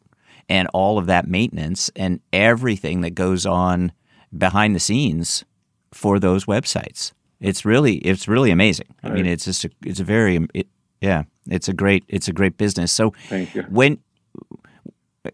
and 0.49 0.69
all 0.73 0.99
of 0.99 1.07
that 1.07 1.27
maintenance 1.27 1.91
and 1.97 2.21
everything 2.33 3.01
that 3.03 3.15
goes 3.15 3.47
on 3.47 3.93
behind 4.37 4.75
the 4.75 4.81
scenes 4.81 5.45
for 5.93 6.19
those 6.19 6.47
websites. 6.47 7.13
It's 7.41 7.65
really 7.65 7.97
it's 7.97 8.29
really 8.29 8.51
amazing. 8.51 8.95
I 9.03 9.11
mean, 9.11 9.27
it's 9.27 9.45
just 9.45 9.65
a, 9.65 9.71
it's 9.85 10.01
a 10.01 10.05
very 10.05 10.47
it, 10.55 10.69
yeah, 11.01 11.25
it's 11.49 11.69
a 11.69 11.73
great 11.73 12.05
it's 12.09 12.29
a 12.29 12.33
great 12.33 12.57
business. 12.57 12.93
So 12.93 13.13
thank 13.29 13.55
you. 13.55 13.63
When 13.63 13.99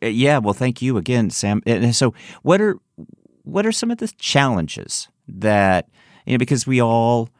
yeah, 0.02 0.38
well, 0.38 0.54
thank 0.54 0.82
you 0.82 0.96
again, 0.96 1.30
Sam. 1.30 1.62
And 1.66 1.94
so, 1.94 2.14
what 2.42 2.60
are 2.60 2.78
what 3.44 3.66
are 3.66 3.72
some 3.72 3.90
of 3.90 3.98
the 3.98 4.08
challenges 4.18 5.08
that 5.26 5.88
you 6.26 6.34
know 6.34 6.38
because 6.38 6.66
we 6.66 6.80
all 6.80 7.30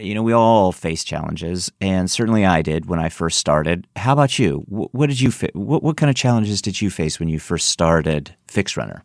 you 0.00 0.14
know 0.14 0.22
we 0.22 0.32
all 0.32 0.72
face 0.72 1.04
challenges 1.04 1.70
and 1.80 2.10
certainly 2.10 2.44
I 2.44 2.62
did 2.62 2.86
when 2.86 2.98
I 2.98 3.08
first 3.08 3.38
started. 3.38 3.86
How 3.96 4.12
about 4.12 4.38
you? 4.38 4.64
What 4.68 5.08
did 5.08 5.20
you 5.20 5.30
what 5.52 5.82
what 5.82 5.96
kind 5.96 6.10
of 6.10 6.16
challenges 6.16 6.62
did 6.62 6.80
you 6.80 6.90
face 6.90 7.18
when 7.18 7.28
you 7.28 7.38
first 7.38 7.68
started 7.68 8.34
FixRunner? 8.48 9.02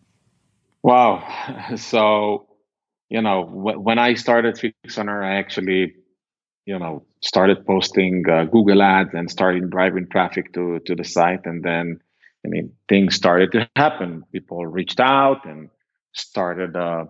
Wow. 0.84 1.24
So, 1.78 2.48
you 3.10 3.22
know, 3.22 3.44
when 3.44 3.98
I 4.00 4.14
started 4.14 4.56
FixRunner, 4.56 5.24
I 5.24 5.36
actually 5.36 5.96
you 6.66 6.80
know 6.80 7.06
started 7.22 7.66
posting 7.66 8.24
uh, 8.30 8.46
Google 8.46 8.82
ads 8.82 9.14
and 9.14 9.30
starting 9.30 9.70
driving 9.70 10.08
traffic 10.08 10.54
to 10.54 10.80
to 10.86 10.96
the 10.96 11.04
site 11.04 11.46
and 11.46 11.64
then 11.64 12.00
I 12.46 12.50
mean 12.50 12.74
things 12.88 13.16
started 13.16 13.52
to 13.54 13.70
happen. 13.76 14.24
People 14.32 14.66
reached 14.66 15.00
out 15.00 15.46
and 15.46 15.70
started 16.14 16.76
uh, 16.76 17.06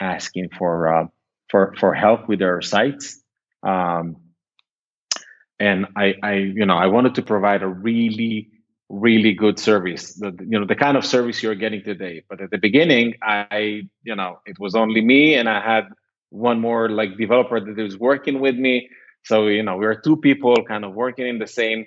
asking 0.00 0.50
for 0.58 0.92
uh, 0.94 1.06
for 1.50 1.74
for 1.78 1.94
help 1.94 2.28
with 2.28 2.38
their 2.38 2.60
sites. 2.62 3.22
Um, 3.62 4.16
and 5.58 5.86
I, 5.96 6.14
I, 6.22 6.34
you 6.34 6.66
know, 6.66 6.76
I 6.76 6.86
wanted 6.86 7.16
to 7.16 7.22
provide 7.22 7.62
a 7.62 7.68
really, 7.68 8.50
really 8.88 9.34
good 9.34 9.58
service. 9.58 10.14
The, 10.14 10.34
you 10.40 10.58
know, 10.58 10.66
the 10.66 10.76
kind 10.76 10.96
of 10.96 11.04
service 11.04 11.42
you're 11.42 11.54
getting 11.54 11.82
today. 11.84 12.24
But 12.28 12.40
at 12.40 12.50
the 12.50 12.58
beginning, 12.58 13.14
I, 13.22 13.82
you 14.02 14.16
know, 14.16 14.40
it 14.46 14.58
was 14.58 14.74
only 14.74 15.02
me, 15.02 15.34
and 15.34 15.48
I 15.48 15.60
had 15.60 15.88
one 16.30 16.60
more 16.60 16.88
like 16.88 17.18
developer 17.18 17.60
that 17.60 17.82
was 17.82 17.98
working 17.98 18.40
with 18.40 18.56
me. 18.56 18.88
So 19.24 19.48
you 19.48 19.62
know, 19.62 19.76
we 19.76 19.84
were 19.84 20.00
two 20.02 20.16
people 20.16 20.56
kind 20.66 20.84
of 20.84 20.94
working 20.94 21.26
in 21.26 21.38
the 21.38 21.46
same, 21.46 21.86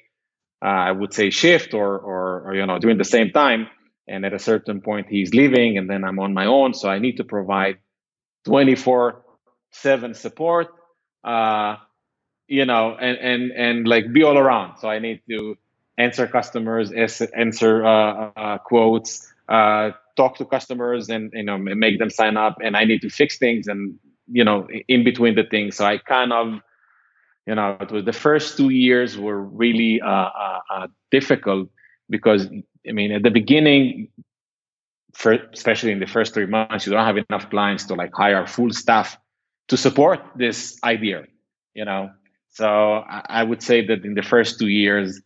uh, 0.63 0.67
I 0.67 0.91
would 0.91 1.13
say, 1.13 1.31
shift 1.31 1.73
or, 1.73 1.97
or 1.97 2.41
or 2.47 2.55
you 2.55 2.65
know, 2.65 2.77
during 2.79 2.97
the 2.99 3.05
same 3.05 3.31
time 3.31 3.67
and 4.07 4.25
at 4.25 4.33
a 4.33 4.39
certain 4.39 4.81
point 4.81 5.07
he's 5.09 5.33
leaving 5.33 5.77
and 5.77 5.89
then 5.89 6.03
i'm 6.03 6.19
on 6.19 6.33
my 6.33 6.45
own 6.45 6.73
so 6.73 6.89
i 6.89 6.99
need 6.99 7.17
to 7.17 7.23
provide 7.23 7.77
24 8.45 9.23
7 9.71 10.13
support 10.13 10.67
uh 11.23 11.77
you 12.47 12.65
know 12.65 12.95
and 12.95 13.17
and 13.17 13.51
and 13.51 13.87
like 13.87 14.11
be 14.11 14.23
all 14.23 14.37
around. 14.37 14.77
So 14.77 14.89
i 14.89 14.99
need 14.99 15.21
to 15.29 15.57
answer 15.97 16.27
customers 16.27 16.91
answer 16.91 17.85
uh, 17.85 18.31
uh, 18.35 18.57
quotes 18.59 19.31
uh, 19.47 19.91
talk 20.15 20.37
to 20.37 20.45
customers 20.45 21.09
and 21.09 21.31
you 21.33 21.43
know 21.43 21.57
make 21.57 21.99
them 21.99 22.09
sign 22.09 22.37
up. 22.37 22.57
And 22.61 22.75
i 22.75 22.83
need 22.85 23.01
to 23.01 23.09
fix 23.09 23.37
things 23.37 23.67
and 23.67 23.97
you 24.31 24.43
know 24.43 24.67
in 24.87 25.03
between 25.03 25.35
the 25.35 25.43
things. 25.43 25.77
So 25.77 25.85
i 25.85 25.97
kind 25.97 26.33
of 26.33 26.59
you 27.45 27.55
know 27.55 27.77
it 27.79 27.91
was 27.91 28.05
the 28.05 28.13
first 28.13 28.57
two 28.57 28.69
years 28.69 29.17
were 29.17 29.41
really 29.41 30.01
uh, 30.01 30.07
uh, 30.07 30.59
uh 30.69 30.87
difficult 31.11 31.69
because 32.09 32.47
I 32.87 32.91
mean, 32.91 33.11
at 33.11 33.23
the 33.23 33.31
beginning, 33.31 34.09
for, 35.13 35.33
especially 35.33 35.91
in 35.91 35.99
the 35.99 36.07
first 36.07 36.33
three 36.33 36.45
months, 36.45 36.85
you 36.85 36.91
don't 36.91 37.05
have 37.05 37.17
enough 37.17 37.49
clients 37.49 37.85
to 37.85 37.95
like 37.95 38.11
hire 38.13 38.45
full 38.47 38.71
staff 38.71 39.17
to 39.69 39.77
support 39.77 40.19
this 40.35 40.77
idea, 40.83 41.23
you 41.73 41.85
know. 41.85 42.11
So 42.49 42.65
I, 42.67 43.25
I 43.29 43.43
would 43.43 43.63
say 43.63 43.85
that 43.87 44.05
in 44.05 44.13
the 44.13 44.21
first 44.21 44.59
two 44.59 44.67
years, 44.67 45.21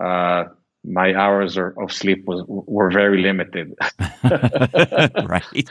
uh, 0.00 0.44
my 0.84 1.14
hours 1.14 1.56
of 1.56 1.92
sleep 1.92 2.24
was 2.26 2.44
were 2.48 2.90
very 2.90 3.22
limited. 3.22 3.74
right. 4.24 5.42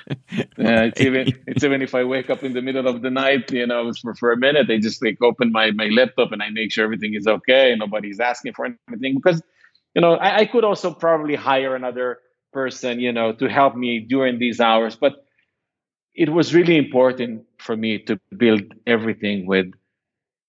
Yeah, 0.58 0.84
it's 0.86 1.02
even 1.02 1.28
it's 1.48 1.64
even 1.64 1.82
if 1.82 1.94
I 1.96 2.04
wake 2.06 2.30
up 2.30 2.44
in 2.44 2.54
the 2.54 2.62
middle 2.62 2.88
of 2.88 3.02
the 3.02 3.10
night, 3.10 3.52
you 3.52 3.68
know, 3.68 3.92
for, 4.02 4.16
for 4.16 4.32
a 4.32 4.38
minute, 4.38 4.70
I 4.70 4.78
just 4.80 5.04
like 5.04 5.22
open 5.22 5.52
my 5.52 5.72
my 5.72 5.88
laptop 5.88 6.32
and 6.32 6.42
I 6.42 6.50
make 6.50 6.72
sure 6.72 6.86
everything 6.86 7.14
is 7.16 7.28
okay. 7.28 7.76
Nobody's 7.78 8.20
asking 8.20 8.54
for 8.54 8.66
anything 8.66 9.16
because 9.16 9.42
you 9.96 10.02
know, 10.02 10.14
I, 10.16 10.40
I 10.40 10.46
could 10.46 10.64
also 10.64 10.94
probably 10.94 11.36
hire 11.36 11.76
another 11.76 12.20
person, 12.54 13.00
you 13.00 13.12
know, 13.12 13.34
to 13.34 13.48
help 13.50 13.76
me 13.76 14.00
during 14.00 14.40
these 14.40 14.60
hours. 14.62 14.96
But 14.96 15.26
it 16.14 16.30
was 16.30 16.54
really 16.54 16.78
important 16.78 17.46
for 17.58 17.76
me 17.76 18.00
to 18.00 18.20
build 18.36 18.64
everything 18.86 19.46
with 19.46 19.68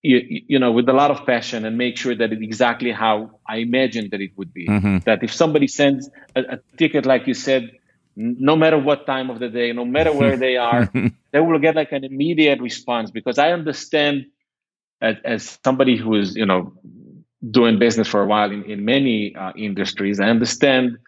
you, 0.03 0.21
you, 0.49 0.59
know 0.59 0.73
with 0.73 0.89
a 0.89 0.93
lot 0.93 1.11
of 1.13 1.25
passion 1.27 1.65
and 1.65 1.79
make 1.79 1.97
sure 1.97 2.15
that 2.15 2.33
it's 2.33 2.43
exactly 2.43 2.91
how 2.91 3.39
i 3.49 3.59
imagined 3.59 4.11
that 4.11 4.21
it 4.21 4.33
would 4.37 4.53
be 4.53 4.67
mm-hmm. 4.67 4.99
that 5.05 5.23
if 5.23 5.33
somebody 5.33 5.69
sends 5.69 6.11
a, 6.35 6.41
a, 6.41 6.59
ticket 6.77 7.07
like 7.07 7.27
you 7.29 7.35
said 7.35 7.71
no 8.17 8.57
matter 8.57 8.79
what 8.79 9.07
time 9.07 9.31
of 9.31 9.39
the 9.39 9.49
day 9.49 9.73
no 9.73 9.85
matter 9.85 10.13
where 10.13 10.37
they 10.37 10.57
are 10.69 10.91
they 11.31 11.41
will 11.41 11.61
get 11.61 11.77
like 11.77 11.93
an 11.93 12.03
immediate 12.03 12.61
response 12.61 13.13
because 13.13 13.39
i 13.39 13.53
understand 13.53 14.27
as, 15.01 15.17
as 15.25 15.59
somebody 15.65 15.97
who 15.97 16.17
is 16.17 16.35
you 16.35 16.47
know 16.47 16.73
doing 17.51 17.79
business 17.79 18.09
for 18.09 18.23
a 18.23 18.27
while 18.27 18.51
in, 18.51 18.65
in 18.65 18.85
many 18.85 19.35
uh, 19.35 19.53
industries, 19.57 20.21
I 20.21 20.29
understand 20.29 20.99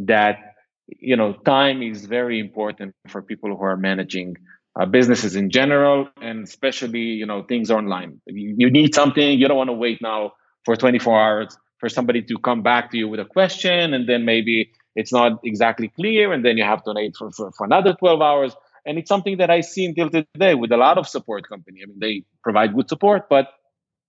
that 0.00 0.51
you 1.00 1.16
know 1.16 1.32
time 1.32 1.82
is 1.82 2.06
very 2.06 2.38
important 2.38 2.94
for 3.08 3.22
people 3.22 3.56
who 3.56 3.62
are 3.62 3.76
managing 3.76 4.36
uh, 4.78 4.86
businesses 4.86 5.36
in 5.36 5.50
general, 5.50 6.08
and 6.20 6.44
especially 6.44 7.00
you 7.00 7.26
know 7.26 7.42
things 7.42 7.70
online. 7.70 8.20
You, 8.26 8.54
you 8.58 8.70
need 8.70 8.94
something, 8.94 9.38
you 9.38 9.48
don't 9.48 9.56
want 9.56 9.70
to 9.70 9.74
wait 9.74 10.00
now 10.00 10.32
for 10.64 10.76
24 10.76 11.20
hours 11.20 11.56
for 11.78 11.88
somebody 11.88 12.22
to 12.22 12.38
come 12.38 12.62
back 12.62 12.90
to 12.92 12.96
you 12.96 13.08
with 13.08 13.20
a 13.20 13.24
question, 13.24 13.92
and 13.92 14.08
then 14.08 14.24
maybe 14.24 14.70
it's 14.94 15.12
not 15.12 15.40
exactly 15.44 15.88
clear, 15.88 16.32
and 16.32 16.44
then 16.44 16.56
you 16.56 16.64
have 16.64 16.82
to 16.84 16.92
wait 16.94 17.16
for, 17.16 17.30
for, 17.32 17.50
for 17.52 17.64
another 17.66 17.94
12 17.94 18.20
hours. 18.20 18.54
And 18.84 18.98
it's 18.98 19.08
something 19.08 19.38
that 19.38 19.50
I 19.50 19.60
see 19.60 19.86
until 19.86 20.10
today 20.10 20.54
with 20.54 20.72
a 20.72 20.76
lot 20.76 20.98
of 20.98 21.08
support 21.08 21.48
company. 21.48 21.80
I 21.82 21.86
mean, 21.86 21.98
they 22.00 22.24
provide 22.42 22.74
good 22.74 22.88
support, 22.88 23.28
but 23.28 23.48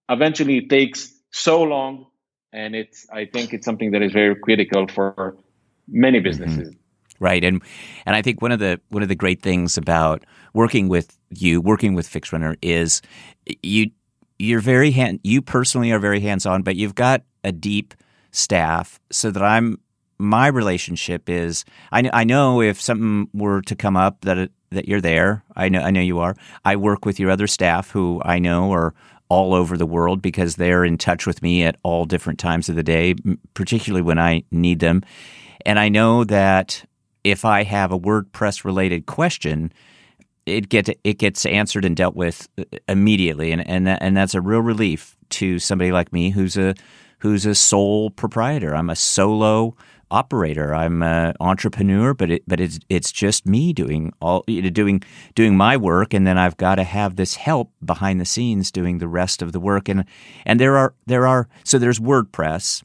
eventually 0.09 0.57
it 0.57 0.69
takes 0.69 1.11
so 1.31 1.63
long, 1.63 2.07
and 2.51 2.75
it's 2.75 3.07
I 3.11 3.25
think 3.25 3.53
it's 3.53 3.65
something 3.65 3.91
that 3.91 4.01
is 4.01 4.11
very 4.11 4.35
critical 4.35 4.87
for 4.87 5.37
many 5.87 6.19
mm-hmm. 6.19 6.23
businesses. 6.23 6.69
Mm-hmm. 6.69 6.77
Right, 7.19 7.43
and 7.43 7.61
and 8.05 8.15
I 8.15 8.21
think 8.21 8.41
one 8.41 8.51
of 8.51 8.59
the 8.59 8.81
one 8.89 9.01
of 9.01 9.07
the 9.07 9.15
great 9.15 9.41
things 9.41 9.77
about 9.77 10.23
working 10.53 10.89
with 10.89 11.17
you, 11.29 11.61
working 11.61 11.93
with 11.93 12.09
FixRunner, 12.09 12.57
is 12.61 13.01
you 13.61 13.91
you're 14.39 14.59
very 14.59 14.91
hand 14.91 15.19
you 15.23 15.41
personally 15.41 15.91
are 15.91 15.99
very 15.99 16.19
hands 16.19 16.45
on, 16.45 16.63
but 16.63 16.75
you've 16.75 16.95
got 16.95 17.21
a 17.43 17.51
deep 17.51 17.93
staff, 18.31 18.99
so 19.09 19.31
that 19.31 19.43
I'm 19.43 19.77
my 20.17 20.47
relationship 20.47 21.29
is 21.29 21.65
I, 21.91 22.09
I 22.11 22.23
know 22.23 22.61
if 22.61 22.81
something 22.81 23.29
were 23.33 23.61
to 23.63 23.75
come 23.75 23.95
up 23.95 24.21
that 24.21 24.37
it, 24.37 24.51
that 24.71 24.87
you're 24.87 25.01
there. 25.01 25.43
I 25.55 25.69
know 25.69 25.79
I 25.79 25.91
know 25.91 26.01
you 26.01 26.19
are. 26.19 26.35
I 26.65 26.75
work 26.75 27.05
with 27.05 27.19
your 27.19 27.31
other 27.31 27.47
staff 27.47 27.91
who 27.91 28.21
I 28.25 28.39
know 28.39 28.73
are 28.73 28.93
all 29.29 29.53
over 29.53 29.77
the 29.77 29.85
world 29.85 30.21
because 30.21 30.55
they're 30.55 30.85
in 30.85 30.97
touch 30.97 31.25
with 31.25 31.41
me 31.41 31.63
at 31.63 31.77
all 31.83 32.05
different 32.05 32.39
times 32.39 32.69
of 32.69 32.75
the 32.75 32.83
day, 32.83 33.15
particularly 33.53 34.01
when 34.01 34.19
I 34.19 34.43
need 34.51 34.79
them. 34.79 35.01
And 35.65 35.79
I 35.79 35.89
know 35.89 36.24
that 36.25 36.86
if 37.24 37.45
I 37.45 37.63
have 37.63 37.91
a 37.91 38.00
WordPress 38.00 38.65
related 38.65 39.05
question, 39.05 39.72
it 40.45 40.69
get 40.69 40.89
it 41.03 41.19
gets 41.19 41.45
answered 41.45 41.86
and 41.86 41.95
dealt 41.95 42.15
with 42.15 42.50
uh, 42.57 42.63
immediately, 42.88 43.51
and 43.51 43.67
and 43.67 43.88
and 43.88 44.17
that's 44.17 44.36
a 44.36 44.41
real 44.41 44.60
relief 44.60 45.17
to 45.29 45.60
somebody 45.60 45.91
like 45.91 46.12
me 46.12 46.31
who's 46.31 46.57
a 46.57 46.75
who's 47.19 47.45
a 47.45 47.55
sole 47.55 48.10
proprietor. 48.10 48.75
I'm 48.75 48.89
a 48.89 48.95
solo 48.95 49.75
operator. 50.12 50.75
I'm 50.75 51.01
an 51.01 51.33
entrepreneur, 51.39 52.13
but 52.13 52.29
it, 52.29 52.43
but 52.48 52.60
it's 52.60 52.79
it's 52.89 53.12
just 53.12 53.45
me 53.45 53.74
doing 53.74 54.13
all 54.22 54.43
doing 54.43 55.03
doing 55.33 55.57
my 55.57 55.75
work, 55.75 56.13
and 56.13 56.25
then 56.27 56.38
I've 56.38 56.57
got 56.57 56.75
to 56.75 56.83
have 56.83 57.15
this 57.15 57.36
help 57.36 57.72
behind 57.83 58.22
the 58.22 58.25
scenes 58.25 58.72
doing 58.72 59.00
the 59.00 59.07
rest 59.07 59.41
of 59.41 59.51
the 59.51 59.60
work. 59.60 59.89
And 59.89 60.05
and 60.45 60.60
there 60.60 60.77
are 60.77 60.93
there 61.07 61.25
are 61.27 61.50
so 61.63 61.77
there's 61.77 62.00
WordPress. 62.00 62.83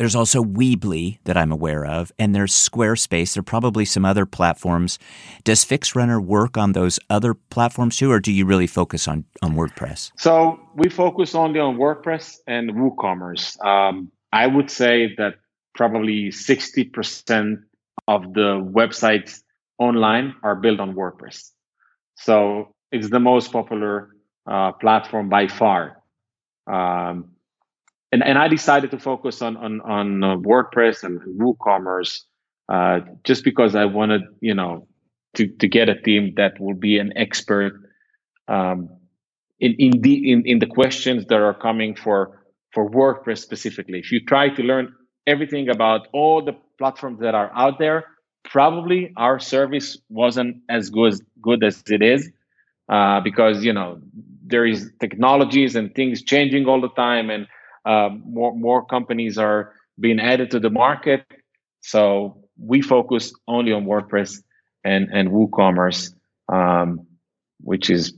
There's 0.00 0.16
also 0.16 0.42
Weebly 0.42 1.18
that 1.24 1.36
I'm 1.36 1.52
aware 1.52 1.84
of, 1.84 2.10
and 2.18 2.34
there's 2.34 2.54
Squarespace. 2.54 3.34
There 3.34 3.42
are 3.42 3.44
probably 3.44 3.84
some 3.84 4.06
other 4.06 4.24
platforms. 4.24 4.98
Does 5.44 5.62
FixRunner 5.62 6.24
work 6.24 6.56
on 6.56 6.72
those 6.72 6.98
other 7.10 7.34
platforms 7.34 7.98
too, 7.98 8.10
or 8.10 8.18
do 8.18 8.32
you 8.32 8.46
really 8.46 8.66
focus 8.66 9.06
on, 9.06 9.26
on 9.42 9.52
WordPress? 9.52 10.12
So 10.16 10.58
we 10.74 10.88
focus 10.88 11.34
only 11.34 11.60
on 11.60 11.76
WordPress 11.76 12.38
and 12.46 12.70
WooCommerce. 12.70 13.62
Um, 13.62 14.10
I 14.32 14.46
would 14.46 14.70
say 14.70 15.14
that 15.18 15.34
probably 15.74 16.30
60% 16.30 17.62
of 18.08 18.32
the 18.32 18.58
websites 18.72 19.42
online 19.78 20.34
are 20.42 20.56
built 20.56 20.80
on 20.80 20.94
WordPress. 20.94 21.50
So 22.14 22.74
it's 22.90 23.10
the 23.10 23.20
most 23.20 23.52
popular 23.52 24.16
uh, 24.46 24.72
platform 24.72 25.28
by 25.28 25.48
far. 25.48 26.02
Um, 26.66 27.32
and, 28.12 28.22
and 28.24 28.38
I 28.38 28.48
decided 28.48 28.90
to 28.92 28.98
focus 28.98 29.42
on 29.42 29.56
on, 29.56 29.80
on 29.82 30.24
uh, 30.24 30.36
WordPress 30.36 31.04
and, 31.04 31.20
WooCommerce 31.38 32.22
uh, 32.68 33.00
just 33.24 33.44
because 33.44 33.74
I 33.74 33.84
wanted, 33.84 34.22
you 34.40 34.54
know, 34.54 34.86
to 35.34 35.46
to 35.46 35.68
get 35.68 35.88
a 35.88 36.00
team 36.00 36.34
that 36.36 36.60
will 36.60 36.74
be 36.74 36.98
an 36.98 37.12
expert 37.16 37.72
um, 38.48 38.88
in 39.58 39.74
in 39.78 40.00
the 40.00 40.32
in, 40.32 40.42
in 40.46 40.58
the 40.58 40.66
questions 40.66 41.26
that 41.26 41.40
are 41.40 41.54
coming 41.54 41.94
for 41.94 42.42
for 42.72 42.90
WordPress 42.90 43.38
specifically. 43.38 43.98
If 43.98 44.12
you 44.12 44.24
try 44.24 44.48
to 44.48 44.62
learn 44.62 44.94
everything 45.26 45.68
about 45.68 46.08
all 46.12 46.42
the 46.42 46.56
platforms 46.78 47.20
that 47.20 47.34
are 47.34 47.50
out 47.54 47.78
there, 47.78 48.04
probably 48.44 49.12
our 49.16 49.38
service 49.38 49.98
wasn't 50.08 50.56
as 50.68 50.90
good 50.90 51.14
good 51.40 51.62
as 51.62 51.82
it 51.88 52.02
is 52.02 52.30
uh, 52.88 53.20
because 53.20 53.64
you 53.64 53.72
know 53.72 54.00
there 54.44 54.66
is 54.66 54.90
technologies 55.00 55.76
and 55.76 55.94
things 55.94 56.22
changing 56.22 56.66
all 56.66 56.80
the 56.80 56.90
time, 56.90 57.30
and 57.30 57.46
uh, 57.84 58.10
more 58.24 58.54
more 58.54 58.84
companies 58.84 59.38
are 59.38 59.74
being 59.98 60.20
added 60.20 60.50
to 60.52 60.60
the 60.60 60.70
market. 60.70 61.24
So 61.80 62.44
we 62.58 62.82
focus 62.82 63.32
only 63.48 63.72
on 63.72 63.86
WordPress 63.86 64.42
and 64.84 65.08
and 65.12 65.30
WooCommerce, 65.30 66.14
um, 66.52 67.06
which 67.60 67.90
is 67.90 68.14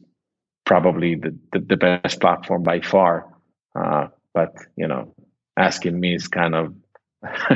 probably 0.64 1.16
the, 1.16 1.37
the, 1.52 1.59
the, 1.59 1.76
best 1.76 2.21
platform 2.21 2.62
by 2.62 2.81
far. 2.81 3.26
Uh, 3.75 4.07
but 4.33 4.54
you 4.76 4.87
know, 4.87 5.14
asking 5.57 5.99
me 5.99 6.14
is 6.14 6.28
kind 6.28 6.54
of 6.54 6.75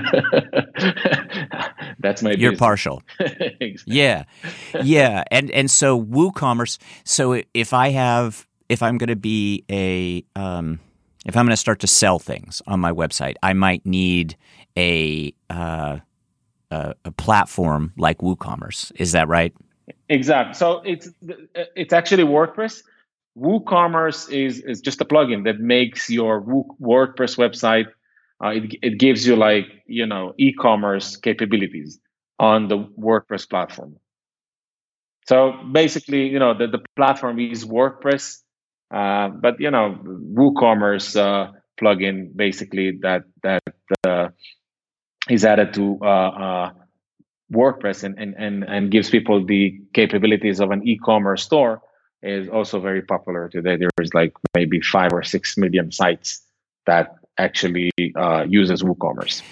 that's 1.99 2.23
my 2.23 2.31
you're 2.31 2.53
business. 2.53 2.59
partial 2.59 3.03
exactly. 3.19 3.97
yeah 3.97 4.23
yeah 4.81 5.25
and 5.33 5.51
and 5.51 5.69
so 5.69 6.01
woocommerce 6.01 6.79
so 7.03 7.43
if 7.53 7.73
i 7.73 7.89
have 7.89 8.47
if 8.69 8.81
i'm 8.81 8.97
going 8.97 9.09
to 9.09 9.17
be 9.17 9.65
a 9.69 10.25
um, 10.41 10.79
if 11.27 11.37
i'm 11.37 11.45
going 11.45 11.53
to 11.53 11.57
start 11.57 11.81
to 11.81 11.87
sell 11.87 12.19
things 12.19 12.63
on 12.67 12.81
my 12.81 12.91
website 12.91 13.35
i 13.43 13.53
might 13.53 13.85
need 13.85 14.37
a 14.77 15.33
uh, 15.51 15.99
a, 16.71 16.95
a 17.05 17.11
platform 17.13 17.93
like 17.97 18.19
woocommerce. 18.19 18.93
Is 18.97 19.13
that 19.13 19.29
right? 19.29 19.55
Exactly. 20.09 20.55
So 20.55 20.83
it's 20.85 21.09
it's 21.75 21.93
actually 21.93 22.25
wordpress. 22.25 22.83
Woocommerce 23.39 24.31
is 24.31 24.61
is 24.61 24.81
just 24.81 25.01
a 25.01 25.05
plugin 25.05 25.45
that 25.45 25.61
makes 25.61 26.11
your 26.11 26.43
wordpress 26.43 27.37
website 27.37 27.87
uh, 28.45 28.49
it, 28.49 28.75
it 28.83 28.99
gives 28.99 29.27
you 29.27 29.37
like 29.37 29.67
you 29.87 30.07
know 30.07 30.35
e-commerce 30.39 31.17
capabilities 31.17 31.99
on 32.39 32.69
the 32.69 32.79
wordpress 32.99 33.49
platform. 33.49 33.97
So 35.29 35.53
basically 35.73 36.29
you 36.29 36.39
know 36.39 36.57
the, 36.57 36.67
the 36.67 36.85
platform 36.97 37.39
is 37.39 37.65
wordpress 37.65 38.39
uh, 38.91 39.29
but 39.29 39.61
you 39.61 39.71
know 39.71 39.99
woocommerce 40.05 41.17
uh, 41.17 41.53
plugin 41.81 42.35
basically 42.37 42.99
that 43.03 43.25
that 43.43 43.63
uh, 44.07 44.29
is 45.29 45.45
added 45.45 45.75
to 45.75 45.99
uh, 46.03 46.07
uh, 46.07 46.71
wordpress 47.53 48.05
and, 48.05 48.19
and 48.19 48.35
and 48.39 48.65
and 48.65 48.91
gives 48.91 49.11
people 49.11 49.45
the 49.45 49.79
capabilities 49.95 50.61
of 50.61 50.71
an 50.71 50.87
e-commerce 50.87 51.43
store 51.43 51.83
is 52.23 52.49
also 52.49 52.81
very 52.81 53.03
popular 53.03 53.49
today 53.49 53.77
there's 53.77 54.15
like 54.15 54.33
maybe 54.55 54.81
five 54.81 55.13
or 55.13 55.23
six 55.23 55.57
million 55.57 55.93
sites 55.93 56.43
that 56.87 57.17
actually 57.39 57.91
uh, 58.17 58.45
uses 58.49 58.83
WooCommerce. 58.83 59.43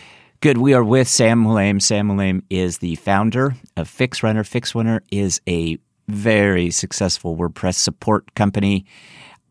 Good. 0.40 0.58
We 0.58 0.74
are 0.74 0.84
with 0.84 1.08
Sam 1.08 1.44
Mulaim. 1.44 1.80
Sam 1.80 2.08
Mulaim 2.08 2.42
is 2.50 2.78
the 2.78 2.96
founder 2.96 3.54
of 3.76 3.88
FixRunner. 3.88 4.42
FixRunner 4.42 5.00
is 5.10 5.40
a 5.48 5.78
very 6.08 6.70
successful 6.70 7.36
WordPress 7.36 7.74
support 7.74 8.34
company. 8.34 8.84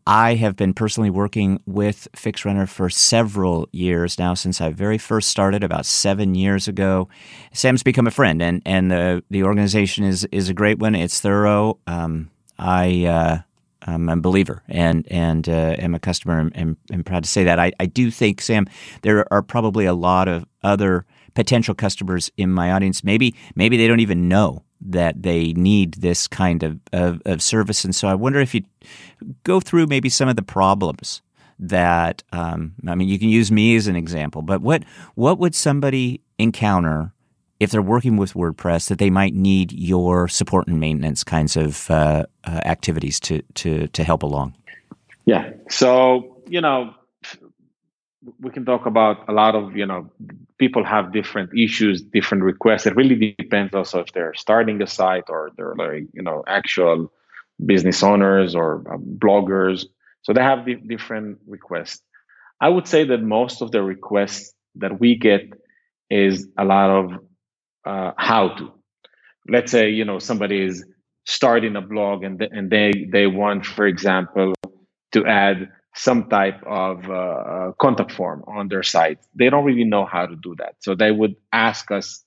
I 0.06 0.34
have 0.34 0.54
been 0.54 0.74
personally 0.74 1.08
working 1.08 1.60
with 1.64 2.08
FixRunner 2.14 2.68
for 2.68 2.90
several 2.90 3.68
years 3.72 4.18
now, 4.18 4.34
since 4.34 4.60
I 4.60 4.70
very 4.70 4.98
first 4.98 5.28
started 5.28 5.64
about 5.64 5.86
seven 5.86 6.34
years 6.34 6.68
ago. 6.68 7.08
Sam's 7.52 7.82
become 7.82 8.06
a 8.06 8.10
friend, 8.10 8.42
and 8.42 8.60
and 8.66 8.90
the 8.90 9.24
the 9.30 9.44
organization 9.44 10.04
is 10.04 10.24
is 10.30 10.50
a 10.50 10.54
great 10.54 10.78
one. 10.78 10.94
It's 10.94 11.20
thorough. 11.20 11.78
Um, 11.86 12.30
I 12.58 13.06
uh, 13.06 13.38
I'm 13.86 14.08
a 14.08 14.16
believer 14.16 14.62
and 14.68 15.06
and 15.10 15.48
uh, 15.48 15.76
am 15.78 15.94
a 15.94 15.98
customer 15.98 16.38
and, 16.38 16.56
and, 16.56 16.76
and, 16.90 17.06
proud 17.06 17.24
to 17.24 17.30
say 17.30 17.44
that. 17.44 17.58
I, 17.58 17.72
I 17.80 17.86
do 17.86 18.10
think, 18.10 18.40
Sam, 18.40 18.66
there 19.02 19.30
are 19.32 19.42
probably 19.42 19.84
a 19.84 19.94
lot 19.94 20.28
of 20.28 20.44
other 20.62 21.04
potential 21.34 21.74
customers 21.74 22.30
in 22.36 22.50
my 22.50 22.72
audience. 22.72 23.04
Maybe 23.04 23.34
maybe 23.54 23.76
they 23.76 23.88
don't 23.88 24.00
even 24.00 24.28
know 24.28 24.64
that 24.86 25.22
they 25.22 25.52
need 25.54 25.94
this 25.94 26.28
kind 26.28 26.62
of, 26.62 26.78
of, 26.92 27.22
of 27.24 27.40
service. 27.40 27.84
And 27.84 27.94
so 27.94 28.06
I 28.06 28.14
wonder 28.14 28.38
if 28.40 28.54
you 28.54 28.62
go 29.42 29.58
through 29.58 29.86
maybe 29.86 30.10
some 30.10 30.28
of 30.28 30.36
the 30.36 30.42
problems 30.42 31.22
that 31.58 32.22
um, 32.32 32.74
I 32.86 32.94
mean, 32.94 33.08
you 33.08 33.18
can 33.18 33.28
use 33.28 33.50
me 33.50 33.76
as 33.76 33.86
an 33.86 33.96
example, 33.96 34.42
but 34.42 34.60
what 34.60 34.84
what 35.14 35.38
would 35.38 35.54
somebody 35.54 36.20
encounter 36.38 37.12
if 37.60 37.70
they're 37.70 37.82
working 37.82 38.16
with 38.16 38.34
WordPress, 38.34 38.88
that 38.88 38.98
they 38.98 39.10
might 39.10 39.34
need 39.34 39.72
your 39.72 40.28
support 40.28 40.66
and 40.66 40.80
maintenance 40.80 41.24
kinds 41.24 41.56
of 41.56 41.90
uh, 41.90 42.26
uh, 42.44 42.60
activities 42.64 43.20
to 43.20 43.42
to 43.54 43.86
to 43.88 44.04
help 44.04 44.22
along. 44.22 44.54
Yeah. 45.24 45.52
So 45.70 46.42
you 46.48 46.60
know, 46.60 46.94
we 48.40 48.50
can 48.50 48.64
talk 48.64 48.86
about 48.86 49.28
a 49.28 49.32
lot 49.32 49.54
of 49.54 49.76
you 49.76 49.86
know 49.86 50.10
people 50.58 50.84
have 50.84 51.12
different 51.12 51.50
issues, 51.58 52.02
different 52.02 52.44
requests. 52.44 52.86
It 52.86 52.96
really 52.96 53.34
depends 53.38 53.74
also 53.74 54.00
if 54.00 54.12
they're 54.12 54.34
starting 54.34 54.80
a 54.82 54.86
site 54.86 55.24
or 55.28 55.50
they're 55.56 55.74
like 55.76 56.04
you 56.12 56.22
know 56.22 56.42
actual 56.46 57.12
business 57.64 58.02
owners 58.02 58.54
or 58.54 58.84
uh, 58.92 58.96
bloggers. 58.98 59.86
So 60.22 60.32
they 60.32 60.42
have 60.42 60.64
the 60.64 60.76
different 60.76 61.38
requests. 61.46 62.02
I 62.60 62.68
would 62.68 62.86
say 62.88 63.04
that 63.04 63.22
most 63.22 63.60
of 63.62 63.72
the 63.72 63.82
requests 63.82 64.52
that 64.76 65.00
we 65.00 65.16
get 65.16 65.42
is 66.10 66.48
a 66.58 66.64
lot 66.64 66.90
of 66.90 67.12
uh, 67.84 68.12
how 68.16 68.48
to. 68.48 68.72
Let's 69.48 69.70
say 69.70 69.90
you 69.90 70.04
know 70.04 70.18
somebody 70.18 70.64
is 70.64 70.84
starting 71.26 71.76
a 71.76 71.82
blog 71.82 72.24
and 72.24 72.38
th- 72.38 72.50
and 72.54 72.70
they 72.70 72.92
they 73.12 73.26
want, 73.26 73.66
for 73.66 73.86
example, 73.86 74.54
to 75.12 75.26
add 75.26 75.68
some 75.94 76.28
type 76.28 76.60
of 76.66 77.08
uh, 77.08 77.12
uh, 77.12 77.72
contact 77.72 78.12
form 78.12 78.44
on 78.46 78.68
their 78.68 78.82
site. 78.82 79.18
They 79.34 79.48
don't 79.48 79.64
really 79.64 79.84
know 79.84 80.04
how 80.04 80.26
to 80.26 80.36
do 80.36 80.54
that, 80.58 80.76
so 80.80 80.94
they 80.94 81.10
would 81.10 81.36
ask 81.52 81.90
us 81.90 82.24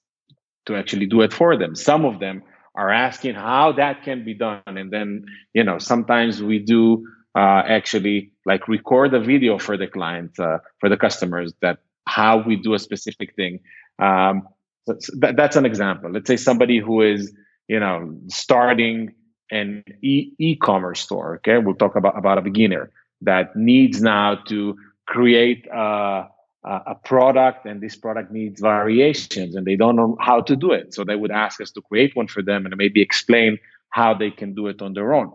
to 0.65 0.75
actually 0.75 1.05
do 1.05 1.21
it 1.21 1.33
for 1.33 1.57
them. 1.57 1.75
Some 1.75 2.05
of 2.05 2.19
them 2.19 2.43
are 2.75 2.91
asking 2.91 3.35
how 3.35 3.71
that 3.73 4.03
can 4.03 4.23
be 4.23 4.33
done, 4.33 4.61
and 4.65 4.91
then 4.91 5.25
you 5.53 5.63
know 5.63 5.77
sometimes 5.79 6.41
we 6.41 6.59
do 6.59 7.05
uh, 7.35 7.63
actually 7.67 8.31
like 8.45 8.67
record 8.67 9.13
a 9.13 9.19
video 9.19 9.59
for 9.59 9.77
the 9.77 9.87
client 9.87 10.39
uh, 10.39 10.57
for 10.79 10.89
the 10.89 10.97
customers 10.97 11.53
that 11.61 11.79
how 12.07 12.37
we 12.37 12.55
do 12.55 12.73
a 12.73 12.79
specific 12.79 13.35
thing. 13.35 13.59
Um, 13.99 14.47
so 14.85 14.95
that, 15.19 15.35
that's 15.35 15.55
an 15.55 15.65
example. 15.65 16.11
Let's 16.11 16.27
say 16.27 16.37
somebody 16.37 16.79
who 16.79 17.01
is, 17.01 17.33
you 17.67 17.79
know, 17.79 18.17
starting 18.27 19.13
an 19.51 19.83
e- 20.01 20.31
e-commerce 20.39 21.01
store. 21.01 21.37
Okay, 21.37 21.57
we'll 21.57 21.75
talk 21.75 21.95
about 21.95 22.17
about 22.17 22.37
a 22.37 22.41
beginner 22.41 22.91
that 23.21 23.55
needs 23.55 24.01
now 24.01 24.35
to 24.47 24.75
create 25.05 25.67
a, 25.73 26.27
a 26.63 26.95
product, 27.03 27.65
and 27.65 27.81
this 27.81 27.95
product 27.95 28.31
needs 28.31 28.61
variations, 28.61 29.55
and 29.55 29.65
they 29.65 29.75
don't 29.75 29.95
know 29.95 30.17
how 30.19 30.41
to 30.41 30.55
do 30.55 30.71
it. 30.71 30.93
So 30.93 31.03
they 31.03 31.15
would 31.15 31.31
ask 31.31 31.61
us 31.61 31.71
to 31.71 31.81
create 31.81 32.15
one 32.15 32.27
for 32.27 32.41
them, 32.41 32.65
and 32.65 32.75
maybe 32.77 33.01
explain 33.01 33.57
how 33.89 34.13
they 34.13 34.31
can 34.31 34.53
do 34.53 34.67
it 34.67 34.81
on 34.81 34.93
their 34.93 35.13
own. 35.13 35.31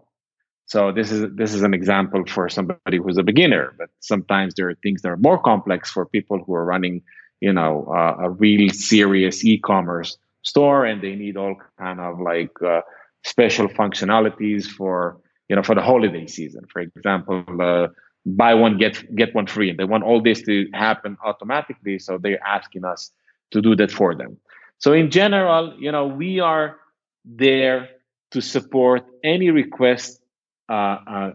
So 0.66 0.92
this 0.92 1.10
is 1.10 1.26
this 1.34 1.54
is 1.54 1.62
an 1.62 1.74
example 1.74 2.24
for 2.26 2.48
somebody 2.48 2.98
who's 2.98 3.18
a 3.18 3.22
beginner, 3.22 3.74
but 3.78 3.90
sometimes 4.00 4.54
there 4.54 4.68
are 4.68 4.74
things 4.76 5.02
that 5.02 5.08
are 5.08 5.16
more 5.16 5.38
complex 5.38 5.90
for 5.90 6.06
people 6.06 6.42
who 6.44 6.54
are 6.54 6.64
running 6.64 7.02
you 7.42 7.52
know 7.52 7.84
uh, 7.90 8.26
a 8.26 8.30
real 8.30 8.70
serious 8.70 9.44
e-commerce 9.44 10.16
store 10.42 10.86
and 10.86 11.02
they 11.02 11.14
need 11.14 11.36
all 11.36 11.56
kind 11.78 12.00
of 12.00 12.20
like 12.20 12.54
uh, 12.62 12.80
special 13.24 13.68
functionalities 13.68 14.64
for 14.64 15.18
you 15.52 15.56
know 15.56 15.62
for 15.62 15.74
the 15.74 15.82
holiday 15.82 16.26
season 16.26 16.64
for 16.72 16.80
example 16.80 17.44
uh, 17.60 17.86
buy 18.24 18.54
one 18.54 18.78
get 18.78 18.94
get 19.14 19.34
one 19.34 19.46
free 19.46 19.68
and 19.68 19.78
they 19.78 19.84
want 19.84 20.02
all 20.02 20.20
this 20.22 20.40
to 20.40 20.66
happen 20.72 21.18
automatically 21.22 21.98
so 21.98 22.16
they're 22.16 22.42
asking 22.58 22.86
us 22.86 23.10
to 23.50 23.60
do 23.60 23.76
that 23.76 23.90
for 23.90 24.14
them. 24.14 24.38
So 24.78 24.94
in 24.94 25.10
general 25.10 25.76
you 25.78 25.92
know 25.92 26.06
we 26.06 26.40
are 26.40 26.78
there 27.26 27.90
to 28.30 28.40
support 28.40 29.02
any 29.22 29.50
request 29.50 30.22
uh, 30.70 30.96
uh, 31.14 31.30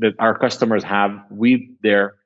that 0.00 0.14
our 0.18 0.36
customers 0.36 0.82
have 0.82 1.12
with 1.30 1.60
their 1.82 2.16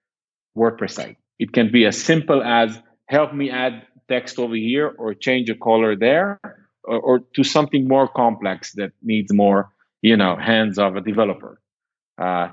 wordpress 0.57 0.93
site. 0.93 1.19
It 1.39 1.53
can 1.53 1.71
be 1.71 1.85
as 1.85 2.03
simple 2.03 2.43
as 2.43 2.81
help 3.17 3.35
me 3.35 3.51
add 3.51 3.83
text 4.09 4.39
over 4.39 4.55
here 4.55 4.89
or 4.97 5.13
change 5.13 5.51
a 5.51 5.55
color 5.55 5.95
there 5.97 6.41
or, 6.83 6.99
or 7.09 7.19
to 7.35 7.45
something 7.45 7.87
more 7.87 8.09
complex 8.09 8.73
that 8.81 8.93
needs 9.03 9.31
more 9.35 9.71
you 10.03 10.17
know 10.17 10.37
hands 10.37 10.79
of 10.79 10.97
a 10.97 11.01
developer. 11.01 11.61
Uh, 12.19 12.49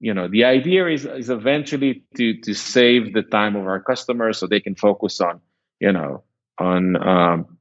you 0.00 0.12
know 0.12 0.28
the 0.28 0.44
idea 0.44 0.86
is 0.88 1.06
is 1.06 1.30
eventually 1.30 2.02
to 2.16 2.38
to 2.40 2.54
save 2.54 3.12
the 3.12 3.22
time 3.22 3.56
of 3.56 3.66
our 3.66 3.80
customers 3.80 4.38
so 4.38 4.46
they 4.46 4.60
can 4.60 4.74
focus 4.74 5.20
on 5.20 5.40
you 5.80 5.92
know 5.92 6.22
on 6.58 6.96
um, 6.96 7.58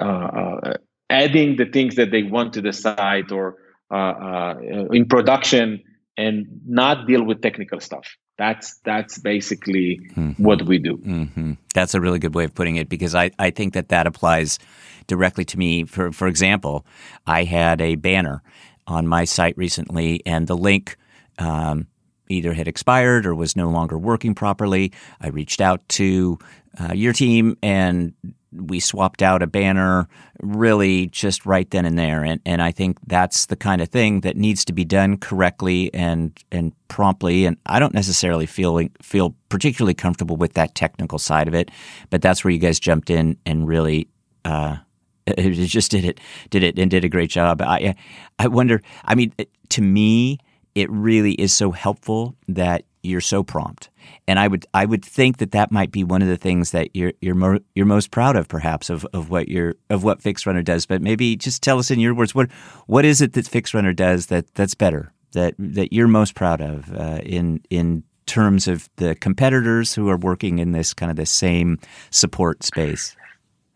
uh, 0.00 0.04
uh, 0.04 0.74
adding 1.08 1.56
the 1.56 1.66
things 1.66 1.94
that 1.96 2.10
they 2.10 2.22
want 2.22 2.52
to 2.52 2.60
the 2.60 2.72
site 2.72 3.30
or 3.32 3.56
uh, 3.90 3.94
uh, 3.94 4.54
in 4.92 5.06
production 5.06 5.82
and 6.16 6.46
not 6.66 7.06
deal 7.06 7.22
with 7.22 7.42
technical 7.42 7.80
stuff 7.80 8.06
That's 8.38 8.78
that's 8.84 9.18
basically 9.18 10.00
mm-hmm. 10.14 10.42
what 10.42 10.62
we 10.62 10.78
do. 10.78 10.98
Mm-hmm. 10.98 11.52
That's 11.74 11.94
a 11.94 12.00
really 12.00 12.18
good 12.18 12.34
way 12.34 12.44
of 12.44 12.54
putting 12.54 12.76
it 12.76 12.88
because 12.88 13.14
I, 13.14 13.30
I 13.38 13.50
think 13.50 13.72
that 13.74 13.88
that 13.88 14.06
applies 14.06 14.58
directly 15.06 15.44
to 15.46 15.58
me. 15.58 15.84
For 15.84 16.12
for 16.12 16.28
example, 16.28 16.84
I 17.26 17.44
had 17.44 17.80
a 17.80 17.94
banner 17.96 18.42
on 18.86 19.06
my 19.06 19.24
site 19.24 19.56
recently, 19.56 20.22
and 20.26 20.46
the 20.46 20.56
link. 20.56 20.96
Um, 21.38 21.86
either 22.28 22.54
had 22.54 22.66
expired 22.66 23.24
or 23.24 23.36
was 23.36 23.54
no 23.54 23.70
longer 23.70 23.96
working 23.96 24.34
properly. 24.34 24.92
I 25.20 25.28
reached 25.28 25.60
out 25.60 25.88
to 25.90 26.40
uh, 26.76 26.92
your 26.92 27.12
team 27.12 27.56
and 27.62 28.14
we 28.56 28.80
swapped 28.80 29.22
out 29.22 29.42
a 29.42 29.46
banner 29.46 30.08
really 30.40 31.06
just 31.06 31.46
right 31.46 31.70
then 31.70 31.86
and 31.86 31.98
there. 31.98 32.24
And, 32.24 32.40
and 32.44 32.62
I 32.62 32.72
think 32.72 32.98
that's 33.06 33.46
the 33.46 33.56
kind 33.56 33.80
of 33.80 33.88
thing 33.88 34.20
that 34.20 34.36
needs 34.36 34.64
to 34.66 34.72
be 34.72 34.84
done 34.84 35.18
correctly 35.18 35.92
and, 35.94 36.38
and 36.50 36.72
promptly. 36.88 37.46
And 37.46 37.56
I 37.66 37.78
don't 37.78 37.94
necessarily 37.94 38.46
feel, 38.46 38.80
feel 39.02 39.34
particularly 39.48 39.94
comfortable 39.94 40.36
with 40.36 40.54
that 40.54 40.74
technical 40.74 41.18
side 41.18 41.48
of 41.48 41.54
it, 41.54 41.70
but 42.10 42.22
that's 42.22 42.44
where 42.44 42.50
you 42.50 42.58
guys 42.58 42.80
jumped 42.80 43.10
in 43.10 43.36
and 43.46 43.66
really, 43.66 44.08
uh, 44.44 44.76
it 45.26 45.66
just 45.66 45.90
did 45.90 46.04
it, 46.04 46.20
did 46.50 46.62
it, 46.62 46.78
and 46.78 46.90
did 46.90 47.04
a 47.04 47.08
great 47.08 47.30
job. 47.30 47.60
I, 47.60 47.96
I 48.38 48.46
wonder. 48.46 48.80
I 49.04 49.16
mean, 49.16 49.32
to 49.70 49.82
me, 49.82 50.38
it 50.76 50.90
really 50.90 51.32
is 51.32 51.52
so 51.52 51.72
helpful 51.72 52.36
that 52.48 52.84
you're 53.06 53.20
so 53.20 53.42
prompt. 53.42 53.90
And 54.28 54.38
I 54.38 54.48
would 54.48 54.66
I 54.74 54.84
would 54.84 55.04
think 55.04 55.38
that 55.38 55.52
that 55.52 55.70
might 55.70 55.90
be 55.90 56.04
one 56.04 56.22
of 56.22 56.28
the 56.28 56.36
things 56.36 56.72
that 56.72 56.94
you're 56.94 57.12
you're 57.20 57.60
you're 57.74 57.86
most 57.86 58.10
proud 58.10 58.36
of, 58.36 58.48
perhaps, 58.48 58.90
of, 58.90 59.06
of 59.12 59.30
what 59.30 59.48
your 59.48 59.74
of 59.90 60.04
what 60.04 60.20
FixRunner 60.20 60.64
does. 60.64 60.86
But 60.86 61.02
maybe 61.02 61.36
just 61.36 61.62
tell 61.62 61.78
us 61.78 61.90
in 61.90 62.00
your 62.00 62.14
words 62.14 62.34
what 62.34 62.50
what 62.86 63.04
is 63.04 63.20
it 63.20 63.32
that 63.34 63.46
FixRunner 63.46 63.94
does 63.94 64.26
that 64.26 64.54
that's 64.54 64.74
better 64.74 65.12
that 65.32 65.54
that 65.58 65.92
you're 65.92 66.08
most 66.08 66.34
proud 66.34 66.60
of 66.60 66.92
uh, 66.94 67.20
in 67.22 67.60
in 67.70 68.02
terms 68.26 68.66
of 68.66 68.88
the 68.96 69.14
competitors 69.14 69.94
who 69.94 70.08
are 70.08 70.16
working 70.16 70.58
in 70.58 70.72
this 70.72 70.92
kind 70.92 71.10
of 71.10 71.16
the 71.16 71.26
same 71.26 71.78
support 72.10 72.64
space. 72.64 73.16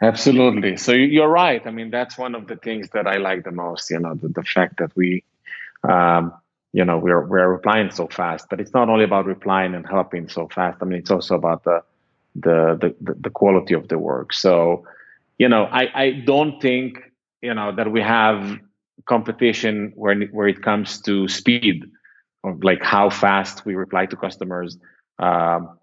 Absolutely. 0.03 0.77
So 0.77 0.93
you're 0.93 1.29
right. 1.29 1.65
I 1.67 1.71
mean, 1.71 1.91
that's 1.91 2.17
one 2.17 2.35
of 2.35 2.47
the 2.47 2.57
things 2.57 2.91
that 2.91 3.07
I 3.07 3.19
like 3.19 3.45
the 3.45 3.53
most. 3.53 3.91
You 3.91 4.01
know, 4.01 4.15
the, 4.15 4.29
the 4.29 4.43
fact 4.43 4.79
that 4.79 4.97
we 4.97 5.25
um, 5.85 6.33
you 6.73 6.85
know 6.85 6.99
we're 6.99 7.27
we're 7.27 7.49
replying 7.49 7.91
so 7.91 8.07
fast 8.07 8.47
but 8.49 8.61
it's 8.61 8.73
not 8.73 8.89
only 8.89 9.05
about 9.05 9.27
replying 9.27 9.75
and 9.75 9.87
helping 9.87 10.29
so 10.29 10.49
fast. 10.49 10.79
I 10.81 10.85
mean 10.85 10.99
it's 10.99 11.11
also 11.11 11.35
about 11.35 11.65
the 11.65 11.83
the 12.35 12.95
the, 13.01 13.15
the 13.15 13.31
quality 13.31 13.75
of 13.75 13.89
the 13.89 13.99
work. 13.99 14.33
So 14.33 14.85
you 15.39 15.49
know 15.49 15.65
i 15.65 15.89
i 15.95 16.11
don't 16.11 16.61
think 16.61 16.99
you 17.43 17.55
know 17.55 17.75
that 17.75 17.91
we 17.91 18.01
have 18.01 18.59
competition 19.07 19.93
where 19.95 20.15
where 20.27 20.49
it 20.49 20.63
comes 20.63 21.01
to 21.03 21.27
speed 21.29 21.91
or 22.43 22.57
like 22.63 22.83
how 22.83 23.11
fast 23.11 23.65
we 23.67 23.75
reply 23.75 24.07
to 24.07 24.17
customers. 24.17 24.79
Um, 25.19 25.79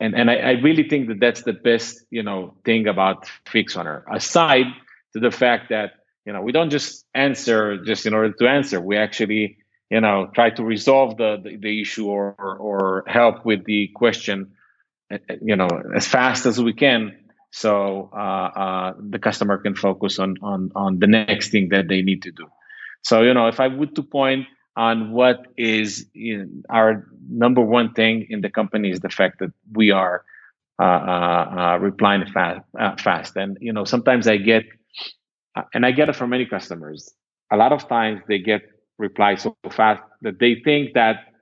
and 0.00 0.14
and 0.14 0.30
I, 0.30 0.36
I 0.36 0.50
really 0.52 0.88
think 0.88 1.08
that 1.08 1.20
that's 1.20 1.42
the 1.42 1.52
best 1.52 2.04
you 2.10 2.22
know 2.22 2.54
thing 2.64 2.86
about 2.86 3.28
FixRunner 3.46 4.02
aside 4.12 4.66
to 5.12 5.20
the 5.20 5.30
fact 5.30 5.68
that 5.70 5.92
you 6.24 6.32
know 6.32 6.42
we 6.42 6.52
don't 6.52 6.70
just 6.70 7.04
answer 7.14 7.78
just 7.84 8.06
in 8.06 8.14
order 8.14 8.32
to 8.32 8.48
answer. 8.48 8.80
We 8.80 8.96
actually 8.96 9.58
you 9.90 10.00
know 10.00 10.30
try 10.34 10.50
to 10.50 10.64
resolve 10.64 11.16
the 11.16 11.38
the, 11.42 11.56
the 11.56 11.80
issue 11.80 12.08
or, 12.08 12.34
or 12.38 13.04
help 13.06 13.44
with 13.44 13.64
the 13.64 13.88
question 13.94 14.52
eh, 15.10 15.18
eh, 15.28 15.36
you 15.42 15.56
know 15.56 15.68
as 15.94 16.06
fast 16.06 16.46
as 16.46 16.60
we 16.60 16.72
can. 16.72 17.18
So 17.50 18.10
uh, 18.12 18.16
uh, 18.16 18.94
the 18.98 19.20
customer 19.20 19.58
can 19.58 19.74
focus 19.74 20.18
on 20.18 20.36
on 20.42 20.72
on 20.74 20.98
the 20.98 21.06
next 21.06 21.50
thing 21.50 21.68
that 21.68 21.88
they 21.88 22.02
need 22.02 22.22
to 22.22 22.32
do. 22.32 22.46
So 23.02 23.22
you 23.22 23.34
know 23.34 23.46
if 23.48 23.60
i 23.60 23.68
would 23.68 23.94
to 23.96 24.02
point 24.02 24.46
on 24.76 25.12
what 25.12 25.46
is 25.56 26.06
you 26.14 26.38
know, 26.38 26.48
our 26.68 27.06
number 27.28 27.60
one 27.60 27.92
thing 27.92 28.26
in 28.28 28.40
the 28.40 28.50
company 28.50 28.90
is 28.90 29.00
the 29.00 29.08
fact 29.08 29.38
that 29.38 29.52
we 29.72 29.90
are 29.92 30.24
uh, 30.80 30.82
uh, 30.82 31.54
uh 31.56 31.78
replying 31.78 32.26
fast, 32.26 32.60
uh, 32.78 32.96
fast. 32.96 33.36
And 33.36 33.56
you 33.60 33.72
know 33.72 33.84
sometimes 33.84 34.26
i 34.26 34.36
get 34.36 34.64
and 35.72 35.86
I 35.86 35.92
get 35.92 36.08
it 36.08 36.16
from 36.16 36.30
many 36.30 36.46
customers. 36.46 37.12
A 37.52 37.56
lot 37.56 37.72
of 37.72 37.88
times 37.88 38.22
they 38.26 38.38
get 38.38 38.62
replies 38.98 39.42
so 39.42 39.56
fast 39.70 40.02
that 40.22 40.38
they 40.38 40.56
think 40.56 40.94
that 40.94 41.32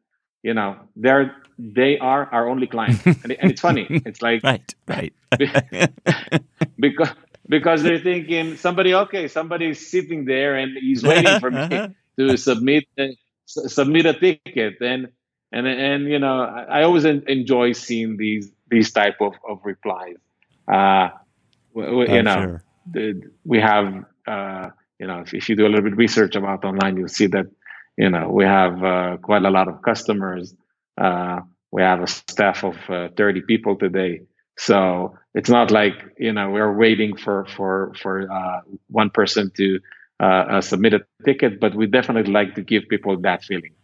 you 0.43 0.55
know 0.55 0.77
they're 0.97 1.37
they 1.59 1.99
are 1.99 2.27
our 2.33 2.49
only 2.49 2.67
client, 2.67 3.05
and, 3.07 3.33
and 3.33 3.51
it's 3.51 3.61
funny. 3.61 3.87
It's 3.89 4.23
like 4.23 4.43
right, 4.45 4.75
right, 4.89 5.13
because 6.79 7.11
because 7.49 7.83
they're 7.83 8.01
thinking 8.01 8.57
somebody 8.57 8.95
okay, 8.95 9.29
somebody's 9.29 9.91
sitting 9.91 10.25
there 10.25 10.57
and 10.57 10.77
he's 10.77 11.03
waiting 11.03 11.41
for 11.41 11.51
me 11.51 11.95
to 12.19 12.37
submit 12.37 12.85
uh, 12.99 13.09
submit 13.47 14.07
a 14.07 14.15
ticket, 14.15 14.81
and 14.81 15.09
and 15.53 15.67
and 15.67 16.09
you 16.09 16.19
know 16.19 16.43
I, 16.43 16.81
I 16.81 16.83
always 16.83 17.05
enjoy 17.05 17.73
seeing 17.73 18.17
these 18.17 18.51
these 18.69 18.93
type 18.93 19.21
of 19.21 19.35
of 19.49 19.61
replies. 19.65 20.17
Uh, 20.71 21.11
you 21.75 21.83
oh, 21.85 22.21
know. 22.23 22.43
Sure 22.43 22.65
we 23.45 23.61
have 23.61 24.05
uh, 24.27 24.71
you 24.99 25.07
know 25.07 25.21
if, 25.21 25.35
if, 25.35 25.49
you 25.49 25.57
do 25.57 25.67
a 25.67 25.69
little 25.69 25.83
bit 25.83 25.93
of 25.93 25.99
research 25.99 26.37
about 26.37 26.65
online 26.65 26.97
you'll 26.97 27.09
see 27.09 27.27
that 27.27 27.47
you 27.97 28.11
know 28.11 28.29
we 28.29 28.45
have 28.45 28.83
uh, 28.83 29.17
quite 29.19 29.45
a 29.45 29.51
lot 29.51 29.69
of 29.69 29.83
customers. 29.83 30.55
Uh, 30.99 31.41
we 31.71 31.83
have 31.83 32.03
a 32.03 32.07
staff 32.07 32.65
of 32.65 32.77
uh, 32.91 33.09
30 33.17 33.43
people 33.43 33.77
today. 33.77 34.21
So 34.59 35.17
it's 35.35 35.49
not 35.49 35.71
like 35.71 35.95
you 36.19 36.33
know 36.33 36.51
we're 36.51 36.77
waiting 36.77 37.17
for 37.17 37.47
for 37.47 37.93
for 38.01 38.31
uh, 38.31 38.61
one 38.89 39.11
person 39.11 39.51
to 39.57 39.81
uh, 40.21 40.61
submit 40.61 40.95
a 40.95 41.01
ticket 41.25 41.59
but 41.59 41.75
we 41.75 41.87
definitely 41.87 42.33
like 42.33 42.55
to 42.55 42.63
give 42.63 42.85
people 42.89 43.19
that 43.21 43.45
feeling. 43.45 43.75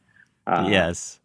Yes 0.47 1.21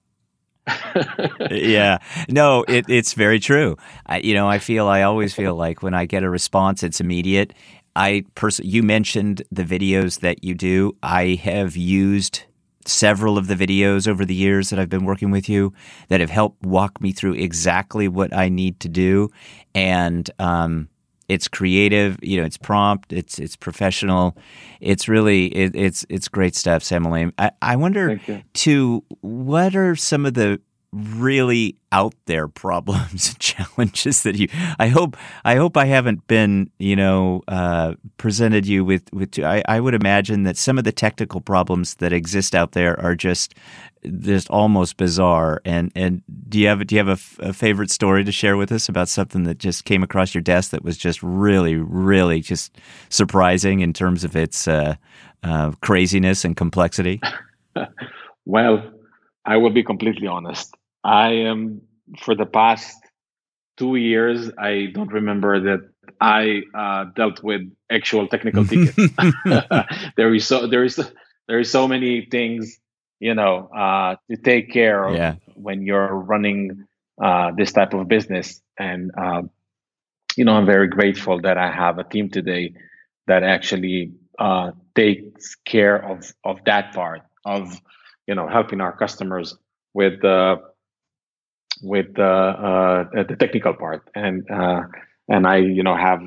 yeah, 1.51 1.97
no, 2.29 2.63
it, 2.67 2.85
it's 2.87 3.13
very 3.13 3.39
true. 3.39 3.75
I, 4.05 4.19
you 4.19 4.33
know, 4.33 4.47
I 4.47 4.59
feel 4.59 4.87
I 4.87 5.01
always 5.01 5.33
feel 5.33 5.55
like 5.55 5.83
when 5.83 5.93
I 5.93 6.05
get 6.05 6.23
a 6.23 6.29
response, 6.29 6.83
it's 6.83 7.01
immediate. 7.01 7.53
I 7.95 8.23
pers- 8.35 8.61
you 8.63 8.81
mentioned 8.81 9.43
the 9.51 9.63
videos 9.63 10.21
that 10.21 10.43
you 10.43 10.55
do. 10.55 10.95
I 11.03 11.39
have 11.43 11.75
used 11.75 12.43
several 12.85 13.37
of 13.37 13.47
the 13.47 13.55
videos 13.55 14.07
over 14.07 14.25
the 14.25 14.33
years 14.35 14.69
that 14.69 14.79
I've 14.79 14.89
been 14.89 15.05
working 15.05 15.31
with 15.31 15.47
you 15.47 15.73
that 16.09 16.19
have 16.19 16.29
helped 16.29 16.65
walk 16.65 17.01
me 17.01 17.11
through 17.11 17.33
exactly 17.33 18.07
what 18.07 18.33
I 18.35 18.49
need 18.49 18.79
to 18.81 18.89
do, 18.89 19.29
and 19.75 20.29
um, 20.39 20.89
it's 21.33 21.47
creative. 21.47 22.17
You 22.21 22.39
know, 22.39 22.45
it's 22.45 22.57
prompt. 22.57 23.11
It's 23.11 23.39
it's 23.39 23.55
professional. 23.55 24.37
It's 24.79 25.07
really 25.07 25.47
it, 25.47 25.75
it's 25.75 26.05
it's 26.09 26.27
great 26.27 26.55
stuff, 26.55 26.83
Samuel. 26.83 27.31
I, 27.37 27.51
I 27.61 27.75
wonder 27.75 28.19
too. 28.53 29.03
What 29.21 29.75
are 29.75 29.95
some 29.95 30.25
of 30.25 30.33
the 30.35 30.61
really 30.93 31.75
out 31.91 32.13
there 32.25 32.47
problems 32.47 33.29
and 33.29 33.39
challenges 33.39 34.23
that 34.23 34.35
you 34.35 34.47
I 34.79 34.87
hope 34.87 35.17
I 35.43 35.55
hope 35.55 35.75
I 35.75 35.85
haven't 35.85 36.27
been 36.27 36.69
you 36.77 36.95
know 36.95 37.41
uh, 37.47 37.95
presented 38.17 38.67
you 38.67 38.85
with 38.85 39.11
with 39.11 39.39
I, 39.39 39.63
I 39.67 39.79
would 39.79 39.95
imagine 39.95 40.43
that 40.43 40.57
some 40.57 40.77
of 40.77 40.83
the 40.83 40.91
technical 40.91 41.41
problems 41.41 41.95
that 41.95 42.13
exist 42.13 42.55
out 42.55 42.73
there 42.73 42.99
are 42.99 43.15
just 43.15 43.55
just 44.05 44.49
almost 44.49 44.97
bizarre. 44.97 45.61
And 45.65 45.91
and 45.95 46.21
do 46.49 46.59
you 46.59 46.67
have 46.67 46.85
do 46.85 46.95
you 46.95 47.03
have 47.03 47.39
a, 47.39 47.47
a 47.49 47.53
favorite 47.53 47.91
story 47.91 48.23
to 48.23 48.31
share 48.31 48.57
with 48.57 48.71
us 48.71 48.89
about 48.89 49.09
something 49.09 49.43
that 49.43 49.57
just 49.57 49.85
came 49.85 50.03
across 50.03 50.33
your 50.33 50.41
desk 50.41 50.71
that 50.71 50.83
was 50.83 50.97
just 50.97 51.21
really 51.23 51.75
really 51.75 52.41
just 52.41 52.77
surprising 53.09 53.79
in 53.79 53.93
terms 53.93 54.23
of 54.23 54.35
its 54.35 54.67
uh, 54.67 54.95
uh, 55.43 55.71
craziness 55.81 56.45
and 56.45 56.55
complexity? 56.55 57.21
Well 58.45 58.83
I 59.45 59.55
will 59.55 59.69
be 59.69 59.83
completely 59.83 60.27
honest 60.27 60.75
I 61.03 61.31
am 61.31 61.81
for 62.21 62.35
the 62.35 62.45
past 62.45 62.97
two 63.77 63.95
years. 63.95 64.51
I 64.57 64.87
don't 64.93 65.11
remember 65.11 65.59
that 65.59 65.89
I 66.21 66.61
uh, 66.73 67.05
dealt 67.15 67.43
with 67.43 67.61
actual 67.91 68.27
technical 68.27 68.65
tickets. 68.65 69.13
there 70.17 70.33
is 70.33 70.47
so 70.47 70.67
there 70.67 70.83
is 70.83 70.99
there 71.47 71.59
is 71.59 71.71
so 71.71 71.87
many 71.87 72.27
things 72.29 72.79
you 73.19 73.33
know 73.33 73.69
uh, 73.75 74.15
to 74.29 74.37
take 74.37 74.71
care 74.71 75.05
of 75.05 75.15
yeah. 75.15 75.35
when 75.55 75.81
you're 75.81 76.15
running 76.15 76.85
uh, 77.21 77.51
this 77.55 77.71
type 77.71 77.93
of 77.93 78.07
business, 78.07 78.61
and 78.77 79.11
uh, 79.17 79.41
you 80.37 80.45
know 80.45 80.53
I'm 80.53 80.65
very 80.65 80.87
grateful 80.87 81.41
that 81.41 81.57
I 81.57 81.71
have 81.71 81.99
a 81.99 82.03
team 82.03 82.29
today 82.29 82.73
that 83.27 83.43
actually 83.43 84.11
uh, 84.39 84.71
takes 84.95 85.55
care 85.65 85.97
of 85.97 86.33
of 86.43 86.59
that 86.65 86.93
part 86.93 87.21
of 87.45 87.81
you 88.27 88.35
know 88.35 88.47
helping 88.47 88.81
our 88.81 88.95
customers 88.95 89.55
with 89.93 90.21
the 90.21 90.61
with 91.83 92.17
uh, 92.17 92.23
uh, 92.23 93.23
the 93.27 93.35
technical 93.37 93.73
part, 93.73 94.09
and 94.15 94.49
uh, 94.49 94.83
and 95.27 95.45
I 95.45 95.57
you 95.57 95.83
know 95.83 95.95
have 95.95 96.21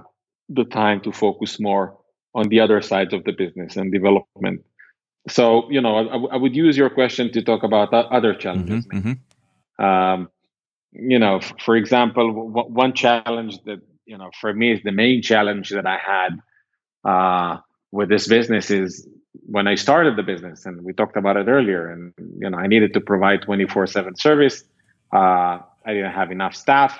the 0.48 0.64
time 0.64 1.00
to 1.02 1.12
focus 1.12 1.58
more 1.58 1.96
on 2.34 2.48
the 2.48 2.60
other 2.60 2.80
sides 2.82 3.12
of 3.12 3.24
the 3.24 3.32
business 3.32 3.76
and 3.76 3.92
development. 3.92 4.64
So 5.28 5.70
you 5.70 5.80
know, 5.80 5.96
I, 5.96 6.34
I 6.34 6.36
would 6.36 6.54
use 6.54 6.76
your 6.76 6.90
question 6.90 7.32
to 7.32 7.42
talk 7.42 7.62
about 7.62 7.92
other 7.92 8.34
challenges. 8.34 8.86
Mm-hmm, 8.86 9.08
mm-hmm. 9.08 9.84
Um, 9.84 10.28
you 10.92 11.18
know, 11.18 11.40
for 11.64 11.76
example, 11.76 12.28
w- 12.32 12.72
one 12.72 12.92
challenge 12.92 13.62
that 13.64 13.80
you 14.04 14.18
know 14.18 14.30
for 14.40 14.52
me 14.52 14.72
is 14.72 14.80
the 14.84 14.92
main 14.92 15.22
challenge 15.22 15.70
that 15.70 15.86
I 15.86 15.98
had 15.98 16.38
uh, 17.04 17.58
with 17.92 18.08
this 18.08 18.28
business 18.28 18.70
is 18.70 19.08
when 19.46 19.66
I 19.66 19.74
started 19.74 20.16
the 20.16 20.22
business, 20.22 20.66
and 20.66 20.82
we 20.82 20.92
talked 20.92 21.16
about 21.16 21.36
it 21.36 21.48
earlier, 21.48 21.90
and 21.90 22.12
you 22.38 22.50
know, 22.50 22.58
I 22.58 22.66
needed 22.66 22.92
to 22.94 23.00
provide 23.00 23.42
24/7 23.42 24.18
service. 24.18 24.64
Uh, 25.12 25.58
I 25.84 25.94
didn't 25.94 26.12
have 26.12 26.30
enough 26.30 26.54
staff, 26.54 26.98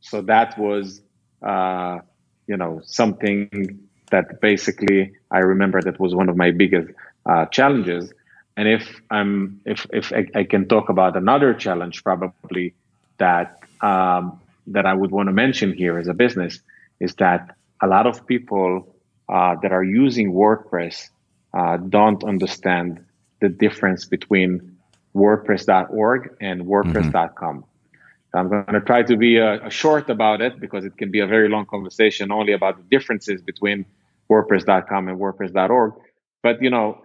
so 0.00 0.22
that 0.22 0.58
was, 0.58 1.02
uh, 1.42 1.98
you 2.46 2.56
know, 2.56 2.80
something 2.84 3.78
that 4.10 4.40
basically 4.40 5.12
I 5.30 5.38
remember 5.38 5.80
that 5.82 5.98
was 5.98 6.14
one 6.14 6.28
of 6.28 6.36
my 6.36 6.50
biggest 6.50 6.90
uh, 7.26 7.46
challenges. 7.46 8.12
And 8.56 8.68
if 8.68 9.00
I'm, 9.10 9.60
if 9.64 9.86
if 9.92 10.12
I, 10.12 10.26
I, 10.34 10.44
can 10.44 10.68
talk 10.68 10.88
about 10.88 11.16
another 11.16 11.54
challenge, 11.54 12.02
probably 12.04 12.74
that 13.18 13.60
um, 13.80 14.40
that 14.66 14.86
I 14.86 14.94
would 14.94 15.10
want 15.10 15.28
to 15.28 15.32
mention 15.32 15.72
here 15.72 15.98
as 15.98 16.08
a 16.08 16.14
business 16.14 16.60
is 17.00 17.14
that 17.16 17.56
a 17.82 17.86
lot 17.86 18.06
of 18.06 18.26
people 18.26 18.94
uh, 19.28 19.56
that 19.62 19.72
are 19.72 19.84
using 19.84 20.32
WordPress 20.32 21.08
uh, 21.54 21.76
don't 21.76 22.22
understand 22.24 23.04
the 23.40 23.48
difference 23.48 24.04
between 24.04 24.69
WordPress.org 25.14 26.36
and 26.40 26.62
WordPress.com. 26.62 27.56
Mm-hmm. 27.56 27.66
I'm 28.32 28.48
going 28.48 28.64
to 28.66 28.80
try 28.80 29.02
to 29.02 29.16
be 29.16 29.38
a, 29.38 29.54
uh, 29.54 29.68
short 29.68 30.08
about 30.08 30.40
it 30.40 30.60
because 30.60 30.84
it 30.84 30.96
can 30.96 31.10
be 31.10 31.20
a 31.20 31.26
very 31.26 31.48
long 31.48 31.66
conversation 31.66 32.30
only 32.30 32.52
about 32.52 32.76
the 32.76 32.84
differences 32.84 33.42
between 33.42 33.84
WordPress.com 34.30 35.08
and 35.08 35.18
WordPress.org. 35.18 35.94
But 36.42 36.62
you 36.62 36.70
know, 36.70 37.02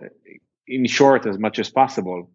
in 0.67 0.85
short, 0.85 1.25
as 1.25 1.39
much 1.39 1.57
as 1.57 1.69
possible, 1.69 2.29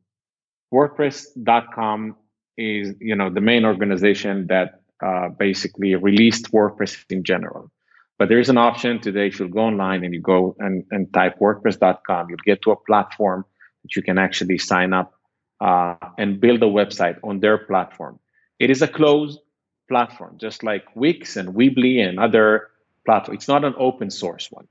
WordPress.com 0.74 2.16
is 2.56 2.94
you 3.00 3.14
know 3.14 3.30
the 3.30 3.40
main 3.40 3.64
organization 3.64 4.48
that 4.48 4.80
uh, 5.04 5.28
basically 5.28 5.94
released 5.94 6.50
WordPress 6.52 7.04
in 7.10 7.22
general. 7.22 7.70
But 8.18 8.28
there 8.28 8.38
is 8.38 8.50
an 8.50 8.58
option 8.58 9.00
today. 9.00 9.28
If 9.28 9.40
you 9.40 9.48
go 9.48 9.60
online 9.60 10.04
and 10.04 10.12
you 10.12 10.20
go 10.20 10.54
and, 10.58 10.84
and 10.90 11.10
type 11.14 11.38
WordPress.com, 11.38 12.28
you'll 12.28 12.38
get 12.44 12.60
to 12.62 12.72
a 12.72 12.76
platform 12.76 13.46
that 13.82 13.96
you 13.96 14.02
can 14.02 14.18
actually 14.18 14.58
sign 14.58 14.92
up 14.92 15.14
uh, 15.60 15.94
and 16.18 16.40
build 16.40 16.62
a 16.62 16.66
website 16.66 17.18
on 17.22 17.40
their 17.40 17.58
platform. 17.58 18.18
It 18.58 18.70
is 18.70 18.82
a 18.82 18.88
closed 18.88 19.40
platform, 19.88 20.38
just 20.38 20.62
like 20.62 20.84
Wix 20.94 21.36
and 21.36 21.50
Weebly 21.50 22.06
and 22.06 22.18
other 22.18 22.68
platforms. 23.04 23.38
It's 23.38 23.48
not 23.48 23.64
an 23.64 23.74
open 23.78 24.10
source 24.10 24.50
one. 24.50 24.68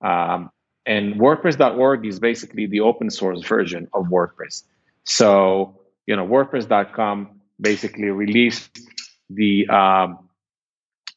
Um, 0.00 0.50
and 0.86 1.14
WordPress.org 1.16 2.06
is 2.06 2.18
basically 2.18 2.66
the 2.66 2.80
open 2.80 3.10
source 3.10 3.42
version 3.46 3.88
of 3.92 4.06
WordPress. 4.06 4.62
So, 5.04 5.80
you 6.06 6.16
know, 6.16 6.26
WordPress.com 6.26 7.40
basically 7.60 8.08
released 8.08 8.80
the 9.28 9.68
um, 9.68 10.30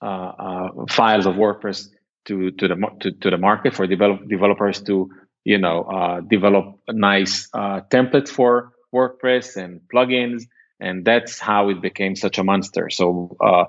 uh, 0.01 0.05
uh, 0.05 0.69
files 0.89 1.25
of 1.25 1.35
WordPress 1.35 1.87
to 2.25 2.51
to 2.51 2.67
the 2.67 2.75
to, 2.99 3.11
to 3.11 3.29
the 3.29 3.37
market 3.37 3.73
for 3.73 3.87
develop, 3.87 4.27
developers 4.27 4.81
to 4.81 5.09
you 5.45 5.57
know 5.57 5.83
uh, 5.83 6.19
develop 6.19 6.77
nice 6.89 7.49
templates 7.51 8.27
for 8.27 8.72
WordPress 8.93 9.55
and 9.57 9.81
plugins, 9.93 10.43
and 10.79 11.05
that's 11.05 11.39
how 11.39 11.69
it 11.69 11.81
became 11.81 12.15
such 12.15 12.37
a 12.37 12.43
monster. 12.43 12.89
So 12.89 13.35
uh, 13.43 13.65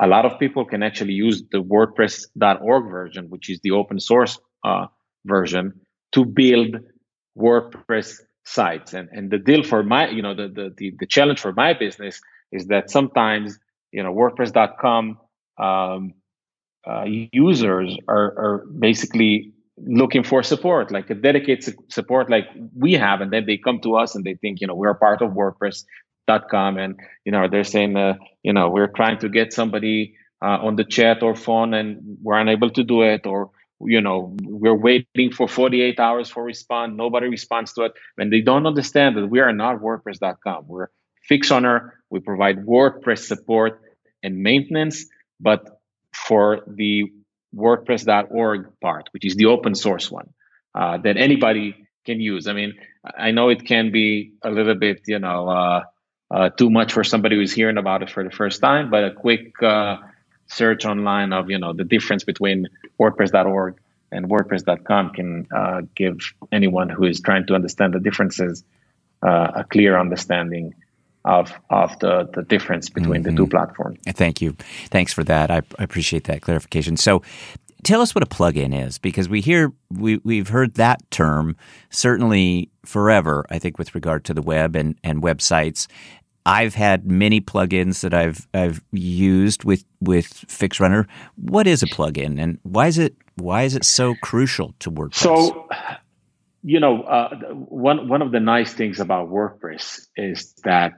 a 0.00 0.06
lot 0.06 0.26
of 0.26 0.38
people 0.38 0.64
can 0.64 0.82
actually 0.82 1.14
use 1.14 1.42
the 1.50 1.62
WordPress.org 1.62 2.90
version, 2.90 3.30
which 3.30 3.48
is 3.48 3.60
the 3.60 3.70
open 3.70 4.00
source 4.00 4.38
uh, 4.64 4.86
version, 5.24 5.80
to 6.12 6.24
build 6.24 6.76
WordPress 7.38 8.20
sites. 8.44 8.94
And 8.94 9.08
and 9.12 9.30
the 9.30 9.38
deal 9.38 9.62
for 9.62 9.82
my, 9.82 10.08
you 10.08 10.22
know, 10.22 10.34
the 10.34 10.48
the 10.48 10.74
the, 10.76 10.94
the 10.98 11.06
challenge 11.06 11.40
for 11.40 11.52
my 11.52 11.72
business 11.72 12.20
is 12.52 12.66
that 12.66 12.90
sometimes 12.90 13.58
you 13.92 14.02
know 14.02 14.12
WordPress.com 14.12 15.18
um, 15.58 16.14
uh, 16.86 17.04
users 17.32 17.96
are, 18.08 18.38
are 18.38 18.66
basically 18.78 19.52
looking 19.86 20.22
for 20.22 20.42
support, 20.42 20.90
like 20.90 21.10
a 21.10 21.14
dedicated 21.14 21.74
support 21.88 22.30
like 22.30 22.46
we 22.76 22.94
have, 22.94 23.20
and 23.20 23.32
then 23.32 23.46
they 23.46 23.56
come 23.56 23.80
to 23.80 23.96
us 23.96 24.14
and 24.14 24.24
they 24.24 24.34
think, 24.34 24.60
you 24.60 24.66
know, 24.66 24.74
we're 24.74 24.94
part 24.94 25.22
of 25.22 25.32
WordPress.com, 25.32 26.78
and 26.78 26.98
you 27.24 27.32
know, 27.32 27.48
they're 27.48 27.64
saying, 27.64 27.96
uh, 27.96 28.14
you 28.42 28.52
know, 28.52 28.68
we're 28.68 28.88
trying 28.88 29.18
to 29.18 29.28
get 29.28 29.52
somebody 29.52 30.14
uh, 30.42 30.58
on 30.62 30.76
the 30.76 30.84
chat 30.84 31.22
or 31.22 31.34
phone, 31.34 31.74
and 31.74 32.18
we're 32.22 32.38
unable 32.38 32.70
to 32.70 32.84
do 32.84 33.02
it, 33.02 33.26
or 33.26 33.50
you 33.82 34.00
know, 34.00 34.36
we're 34.42 34.74
waiting 34.74 35.32
for 35.32 35.48
48 35.48 35.98
hours 35.98 36.28
for 36.28 36.44
respond. 36.44 36.96
Nobody 36.96 37.28
responds 37.28 37.72
to 37.74 37.84
it, 37.84 37.92
and 38.18 38.32
they 38.32 38.42
don't 38.42 38.66
understand 38.66 39.16
that 39.16 39.26
we 39.28 39.40
are 39.40 39.52
not 39.52 39.80
WordPress.com. 39.80 40.64
We're 40.66 40.88
FixRunner. 41.30 41.90
We 42.10 42.20
provide 42.20 42.66
WordPress 42.66 43.20
support 43.20 43.80
and 44.22 44.42
maintenance 44.42 45.06
but 45.40 45.80
for 46.14 46.60
the 46.66 47.10
WordPress.org 47.54 48.80
part, 48.80 49.08
which 49.12 49.24
is 49.24 49.36
the 49.36 49.46
open 49.46 49.74
source 49.74 50.10
one 50.10 50.30
uh, 50.74 50.98
that 50.98 51.16
anybody 51.16 51.74
can 52.04 52.20
use. 52.20 52.46
I 52.46 52.52
mean, 52.52 52.74
I 53.04 53.30
know 53.30 53.48
it 53.48 53.64
can 53.64 53.90
be 53.90 54.32
a 54.42 54.50
little 54.50 54.74
bit, 54.74 55.02
you 55.06 55.18
know, 55.18 55.48
uh, 55.48 55.82
uh, 56.30 56.48
too 56.50 56.70
much 56.70 56.92
for 56.92 57.02
somebody 57.02 57.36
who's 57.36 57.52
hearing 57.52 57.76
about 57.76 58.02
it 58.02 58.10
for 58.10 58.22
the 58.22 58.30
first 58.30 58.60
time, 58.60 58.90
but 58.90 59.04
a 59.04 59.12
quick 59.12 59.60
uh, 59.62 59.96
search 60.46 60.84
online 60.84 61.32
of, 61.32 61.50
you 61.50 61.58
know, 61.58 61.72
the 61.72 61.84
difference 61.84 62.24
between 62.24 62.68
WordPress.org 63.00 63.76
and 64.12 64.28
WordPress.com 64.28 65.10
can 65.10 65.46
uh, 65.54 65.82
give 65.94 66.18
anyone 66.52 66.88
who 66.88 67.04
is 67.04 67.20
trying 67.20 67.46
to 67.46 67.54
understand 67.54 67.94
the 67.94 68.00
differences 68.00 68.64
uh, 69.22 69.52
a 69.56 69.64
clear 69.64 69.98
understanding 69.98 70.74
of 71.24 71.52
of 71.70 71.98
the 72.00 72.28
the 72.34 72.42
difference 72.42 72.88
between 72.88 73.22
mm-hmm. 73.22 73.30
the 73.30 73.36
two 73.36 73.42
mm-hmm. 73.44 73.50
platforms. 73.50 73.98
Thank 74.08 74.40
you. 74.40 74.56
Thanks 74.86 75.12
for 75.12 75.24
that. 75.24 75.50
I, 75.50 75.62
I, 75.78 75.82
appreciate 75.82 76.24
that 76.24 76.42
clarification. 76.42 76.96
So 76.96 77.22
tell 77.82 78.00
us 78.00 78.14
what 78.14 78.22
a 78.22 78.26
plugin 78.26 78.74
is 78.74 78.98
because 78.98 79.28
we 79.28 79.40
hear 79.40 79.72
we 79.90 80.20
we've 80.24 80.48
heard 80.48 80.74
that 80.74 81.08
term 81.10 81.56
certainly 81.90 82.70
forever, 82.84 83.46
I 83.50 83.58
think 83.58 83.78
with 83.78 83.94
regard 83.94 84.24
to 84.26 84.34
the 84.34 84.42
web 84.42 84.76
and 84.76 84.96
and 85.04 85.22
websites. 85.22 85.86
I've 86.46 86.74
had 86.74 87.06
many 87.06 87.40
plugins 87.40 88.00
that 88.00 88.14
I've 88.14 88.48
I've 88.54 88.82
used 88.92 89.64
with 89.64 89.84
with 90.00 90.26
FixRunner. 90.48 91.06
What 91.36 91.66
is 91.66 91.82
a 91.82 91.86
plugin 91.86 92.40
and 92.40 92.58
why 92.62 92.86
is 92.86 92.96
it 92.96 93.14
why 93.36 93.64
is 93.64 93.76
it 93.76 93.84
so 93.84 94.14
crucial 94.22 94.74
to 94.80 94.90
WordPress? 94.90 95.16
So 95.16 95.68
you 96.62 96.80
know, 96.80 97.02
uh, 97.02 97.36
one 97.54 98.08
one 98.08 98.22
of 98.22 98.32
the 98.32 98.40
nice 98.40 98.72
things 98.72 99.00
about 99.00 99.30
WordPress 99.30 100.06
is 100.16 100.52
that 100.64 100.92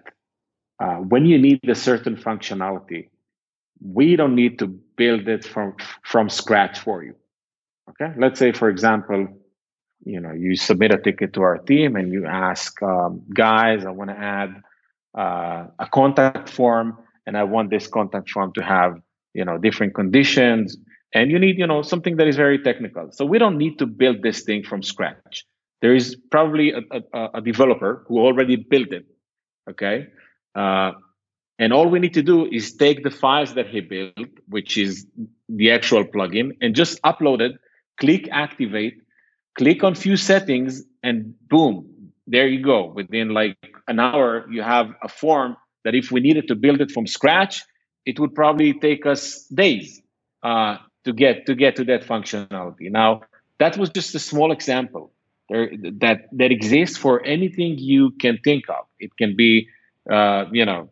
uh, 0.80 0.96
when 0.96 1.26
you 1.26 1.38
need 1.38 1.68
a 1.68 1.74
certain 1.74 2.16
functionality, 2.16 3.08
we 3.80 4.16
don't 4.16 4.34
need 4.34 4.58
to 4.58 4.66
build 4.66 5.28
it 5.28 5.44
from 5.44 5.76
from 6.02 6.28
scratch 6.28 6.80
for 6.80 7.04
you. 7.04 7.14
Okay, 7.90 8.12
let's 8.18 8.38
say 8.38 8.52
for 8.52 8.68
example, 8.68 9.28
you 10.04 10.20
know, 10.20 10.32
you 10.32 10.56
submit 10.56 10.92
a 10.92 10.98
ticket 10.98 11.32
to 11.34 11.42
our 11.42 11.58
team 11.58 11.96
and 11.96 12.12
you 12.12 12.26
ask, 12.26 12.82
um, 12.82 13.22
guys, 13.32 13.84
I 13.84 13.90
want 13.90 14.10
to 14.10 14.18
add 14.18 14.62
uh, 15.16 15.66
a 15.78 15.86
contact 15.92 16.48
form, 16.48 16.98
and 17.26 17.36
I 17.36 17.44
want 17.44 17.70
this 17.70 17.86
contact 17.86 18.30
form 18.30 18.52
to 18.54 18.62
have 18.62 19.00
you 19.32 19.44
know 19.44 19.58
different 19.58 19.94
conditions, 19.94 20.76
and 21.14 21.30
you 21.30 21.38
need 21.38 21.56
you 21.56 21.68
know 21.68 21.82
something 21.82 22.16
that 22.16 22.26
is 22.26 22.34
very 22.34 22.58
technical. 22.58 23.12
So 23.12 23.24
we 23.24 23.38
don't 23.38 23.58
need 23.58 23.78
to 23.78 23.86
build 23.86 24.22
this 24.22 24.42
thing 24.42 24.64
from 24.64 24.82
scratch 24.82 25.46
there 25.82 25.94
is 25.94 26.16
probably 26.30 26.70
a, 26.70 26.80
a, 27.12 27.28
a 27.34 27.40
developer 27.42 28.04
who 28.06 28.20
already 28.20 28.56
built 28.56 28.92
it. 28.92 29.04
Okay. 29.68 30.06
Uh, 30.54 30.92
and 31.58 31.72
all 31.72 31.88
we 31.88 31.98
need 31.98 32.14
to 32.14 32.22
do 32.22 32.46
is 32.46 32.74
take 32.74 33.02
the 33.02 33.10
files 33.10 33.54
that 33.54 33.66
he 33.66 33.80
built, 33.80 34.14
which 34.48 34.78
is 34.78 35.06
the 35.48 35.70
actual 35.70 36.04
plugin, 36.04 36.52
and 36.60 36.74
just 36.74 37.02
upload 37.02 37.40
it, 37.40 37.52
click 38.00 38.28
activate, 38.30 38.94
click 39.58 39.84
on 39.84 39.94
few 39.94 40.16
settings, 40.16 40.82
and 41.02 41.34
boom, 41.48 41.86
there 42.26 42.46
you 42.46 42.62
go. 42.62 42.86
Within 42.86 43.30
like 43.30 43.56
an 43.88 43.98
hour, 43.98 44.46
you 44.50 44.62
have 44.62 44.94
a 45.02 45.08
form 45.08 45.56
that 45.84 45.94
if 45.94 46.10
we 46.10 46.20
needed 46.20 46.48
to 46.48 46.54
build 46.54 46.80
it 46.80 46.90
from 46.90 47.06
scratch, 47.06 47.62
it 48.06 48.18
would 48.18 48.34
probably 48.34 48.72
take 48.72 49.04
us 49.04 49.44
days 49.46 50.00
uh, 50.42 50.76
to 51.04 51.12
get 51.12 51.46
to 51.46 51.54
get 51.54 51.76
to 51.76 51.84
that 51.84 52.04
functionality. 52.04 52.90
Now, 52.90 53.22
that 53.58 53.76
was 53.76 53.90
just 53.90 54.14
a 54.14 54.18
small 54.18 54.52
example 54.52 55.12
there, 55.52 55.70
that 56.00 56.28
that 56.32 56.52
exists 56.52 56.96
for 56.96 57.22
anything 57.24 57.78
you 57.78 58.12
can 58.20 58.38
think 58.44 58.68
of. 58.70 58.86
It 58.98 59.16
can 59.16 59.36
be, 59.36 59.68
uh, 60.10 60.46
you 60.52 60.64
know, 60.64 60.90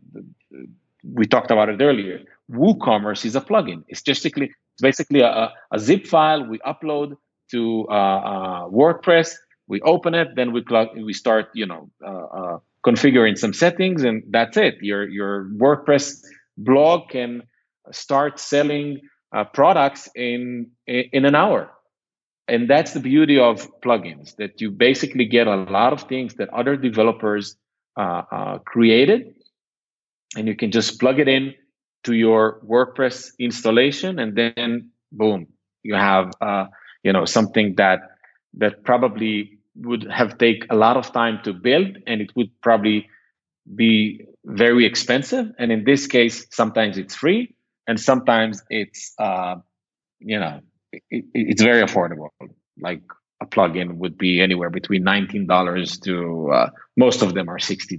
we 1.05 1.27
talked 1.27 1.51
about 1.51 1.69
it 1.69 1.81
earlier. 1.81 2.21
WooCommerce 2.51 3.25
is 3.25 3.37
a 3.37 3.41
plugin. 3.41 3.85
It's 3.89 4.03
just 4.03 4.23
basically, 4.23 4.47
it's 4.75 4.83
basically 4.83 5.21
a, 5.21 5.53
a 5.73 5.79
zip 5.79 6.07
file 6.07 6.45
we 6.45 6.59
upload 6.61 7.17
to 7.53 7.87
uh, 7.91 7.93
uh, 7.95 8.69
WordPress. 8.69 9.35
We 9.69 9.81
open 9.83 10.15
it, 10.15 10.29
then 10.37 10.53
we 10.53 10.65
we 11.03 11.13
start, 11.13 11.49
you 11.55 11.67
know, 11.67 11.91
uh, 12.05 12.25
uh, 12.25 12.59
configuring 12.87 13.39
some 13.39 13.53
settings, 13.53 14.03
and 14.03 14.25
that's 14.31 14.57
it. 14.57 14.77
Your 14.83 15.09
your 15.09 15.45
WordPress 15.57 16.23
blog 16.59 17.09
can 17.11 17.45
start 17.93 18.41
selling 18.41 19.01
uh, 19.35 19.45
products 19.45 20.09
in 20.17 20.71
in 20.87 21.25
an 21.25 21.37
hour 21.37 21.71
and 22.51 22.69
that's 22.69 22.93
the 22.93 23.01
beauty 23.01 23.39
of 23.39 23.69
plugins 23.81 24.37
that 24.37 24.61
you 24.61 24.71
basically 24.71 25.25
get 25.25 25.47
a 25.47 25.57
lot 25.57 25.93
of 25.93 26.03
things 26.03 26.35
that 26.35 26.49
other 26.51 26.77
developers 26.77 27.57
uh, 27.97 28.23
uh, 28.31 28.59
created. 28.59 29.35
And 30.37 30.47
you 30.47 30.57
can 30.57 30.71
just 30.71 31.01
plug 31.01 31.19
it 31.19 31.29
in 31.29 31.55
to 32.05 32.15
your 32.15 32.61
wordpress 32.67 33.33
installation 33.39 34.19
and 34.19 34.37
then 34.37 34.91
boom 35.13 35.49
you 35.83 35.95
have 35.95 36.31
uh, 36.41 36.67
you 37.03 37.13
know 37.13 37.25
something 37.25 37.75
that 37.77 38.01
that 38.55 38.85
probably 38.85 39.59
would 39.77 40.11
have 40.11 40.39
take 40.39 40.67
a 40.71 40.77
lot 40.77 40.97
of 40.97 41.13
time 41.13 41.41
to 41.45 41.53
build 41.53 41.97
and 42.07 42.21
it 42.21 42.31
would 42.37 42.51
probably 42.61 43.09
be 43.75 44.25
very 44.45 44.85
expensive. 44.85 45.47
And 45.59 45.71
in 45.71 45.85
this 45.85 46.07
case 46.07 46.47
sometimes 46.51 46.99
it's 46.99 47.15
free 47.15 47.55
and 47.87 48.01
sometimes 48.01 48.63
it's 48.71 49.15
uh, 49.19 49.57
you 50.19 50.39
know 50.39 50.61
it, 50.93 51.25
it's 51.35 51.63
very 51.63 51.83
affordable. 51.83 52.29
Like 52.81 53.03
a 53.41 53.47
plugin 53.47 53.97
would 53.97 54.19
be 54.19 54.41
anywhere 54.41 54.71
between 54.71 55.05
$19 55.05 56.03
to 56.03 56.51
uh, 56.53 56.71
most 56.97 57.23
of 57.23 57.35
them 57.35 57.49
are 57.49 57.59
$60 57.59 57.97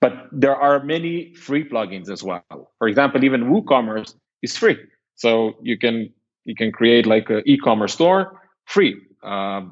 but 0.00 0.28
there 0.32 0.56
are 0.56 0.82
many 0.82 1.34
free 1.34 1.68
plugins 1.68 2.10
as 2.10 2.22
well. 2.22 2.72
For 2.78 2.88
example 2.88 3.24
even 3.24 3.44
woocommerce 3.44 4.14
is 4.42 4.56
free. 4.56 4.78
So 5.16 5.54
you 5.62 5.78
can 5.78 6.12
you 6.44 6.54
can 6.54 6.72
create 6.72 7.06
like 7.06 7.28
an 7.30 7.42
e-commerce 7.46 7.92
store 7.92 8.40
free 8.64 8.96
uh, 9.22 9.62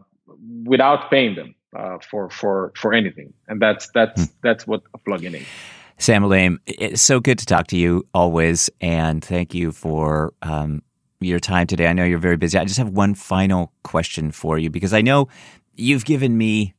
without 0.64 1.10
paying 1.10 1.34
them 1.34 1.54
uh, 1.76 1.98
for 2.10 2.28
for 2.30 2.72
for 2.76 2.92
anything. 2.92 3.32
And 3.48 3.60
that's 3.60 3.88
that's 3.94 4.26
hmm. 4.26 4.32
that's 4.42 4.66
what 4.66 4.82
a 4.94 4.98
plugin 4.98 5.34
is. 5.34 5.46
Sam 6.00 6.22
Mulaim, 6.22 6.58
it's 6.66 7.02
so 7.02 7.18
good 7.18 7.38
to 7.40 7.46
talk 7.46 7.66
to 7.68 7.76
you 7.76 8.06
always 8.14 8.70
and 8.80 9.24
thank 9.24 9.52
you 9.52 9.72
for 9.72 10.32
um, 10.42 10.82
your 11.20 11.40
time 11.40 11.66
today. 11.66 11.86
I 11.86 11.92
know 11.92 12.04
you're 12.04 12.18
very 12.18 12.36
busy. 12.36 12.58
I 12.58 12.64
just 12.64 12.78
have 12.78 12.90
one 12.90 13.14
final 13.14 13.72
question 13.82 14.30
for 14.30 14.58
you 14.58 14.70
because 14.70 14.92
I 14.92 15.02
know 15.02 15.28
you've 15.74 16.04
given 16.04 16.36
me 16.36 16.74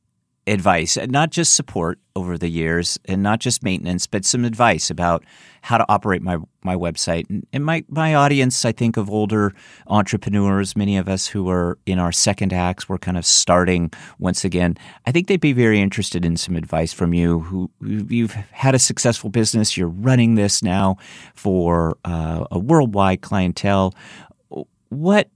advice, 0.48 0.98
not 1.08 1.30
just 1.30 1.54
support 1.54 2.00
over 2.16 2.38
the 2.38 2.50
years 2.50 3.00
and 3.06 3.22
not 3.22 3.40
just 3.40 3.64
maintenance, 3.64 4.08
but 4.08 4.26
some 4.26 4.44
advice 4.44 4.90
about 4.90 5.24
how 5.62 5.78
to 5.78 5.86
operate 5.90 6.22
my, 6.22 6.38
my 6.64 6.76
website. 6.76 7.44
And 7.54 7.66
my, 7.66 7.84
my 7.88 8.16
audience, 8.16 8.66
I 8.66 8.72
think 8.72 8.98
of 8.98 9.10
older 9.10 9.54
entrepreneurs, 9.88 10.76
many 10.76 10.98
of 10.98 11.08
us 11.08 11.28
who 11.28 11.50
are 11.50 11.78
in 11.86 12.00
our 12.00 12.12
second 12.12 12.52
acts, 12.52 12.90
we're 12.90 12.98
kind 12.98 13.18
of 13.18 13.26
starting 13.26 13.92
once 14.18 14.44
again. 14.44 14.78
I 15.06 15.12
think 15.12 15.28
they'd 15.28 15.40
be 15.40 15.54
very 15.54 15.80
interested 15.80 16.26
in 16.26 16.36
some 16.36 16.56
advice 16.56 16.94
from 16.94 17.14
you 17.14 17.42
who 17.42 17.70
you've 17.82 18.32
had 18.32 18.74
a 18.74 18.80
successful 18.80 19.30
business. 19.30 19.78
You're 19.78 19.88
running 19.88 20.36
this 20.36 20.64
now 20.64 20.98
for 21.36 21.98
uh, 22.06 22.46
a 22.52 22.60
worldwide 22.60 23.22
clientele 23.22 23.94
what 24.90 25.30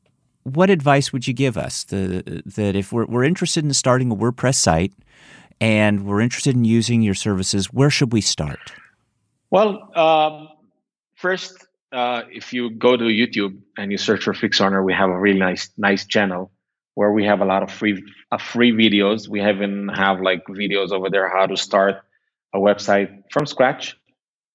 what 0.44 0.70
advice 0.70 1.14
would 1.14 1.26
you 1.26 1.34
give 1.34 1.58
us 1.58 1.86
the, 1.86 2.44
that 2.46 2.76
if 2.76 2.92
we're, 2.92 3.06
we're 3.06 3.24
interested 3.24 3.64
in 3.64 3.74
starting 3.74 4.12
a 4.12 4.16
WordPress 4.16 4.56
site 4.56 4.92
and 5.62 6.06
we're 6.06 6.20
interested 6.20 6.54
in 6.54 6.66
using 6.66 7.02
your 7.02 7.14
services, 7.14 7.68
where 7.68 7.90
should 7.90 8.12
we 8.12 8.20
start? 8.20 8.74
Well, 9.52 9.90
um, 9.98 10.50
first, 11.16 11.66
uh, 11.94 12.24
if 12.30 12.52
you 12.52 12.72
go 12.72 12.98
to 12.98 13.06
YouTube 13.06 13.58
and 13.78 13.92
you 13.92 13.98
search 13.98 14.24
for 14.24 14.34
FixRunner, 14.34 14.84
we 14.84 14.94
have 14.94 15.10
a 15.10 15.18
really 15.18 15.40
nice 15.40 15.70
nice 15.78 16.06
channel 16.06 16.52
where 16.96 17.12
we 17.12 17.26
have 17.26 17.42
a 17.42 17.46
lot 17.46 17.64
of 17.64 17.72
free 17.72 18.04
uh, 18.32 18.38
free 18.38 18.72
videos. 18.72 19.28
We 19.28 19.42
even 19.42 19.90
have 19.90 20.20
like 20.22 20.46
videos 20.48 20.92
over 20.92 21.10
there 21.10 21.30
how 21.30 21.46
to 21.46 21.56
start 21.56 22.04
a 22.54 22.58
website 22.58 23.24
from 23.32 23.46
scratch. 23.46 23.96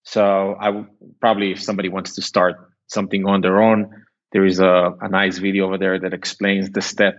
So 0.03 0.57
I 0.61 0.71
would 0.71 0.87
probably 1.21 1.53
if 1.53 1.63
somebody 1.63 1.89
wants 1.89 2.15
to 2.17 2.23
start 2.23 2.57
something 2.89 3.27
on 3.27 3.41
their 3.41 3.63
own, 3.63 4.05
there 4.33 4.45
is 4.45 4.61
a, 4.61 4.95
a 5.01 5.09
nice 5.09 5.39
video 5.39 5.67
over 5.67 5.79
there 5.79 5.99
that 5.99 6.13
explains 6.13 6.71
the 6.71 6.83
step 6.83 7.17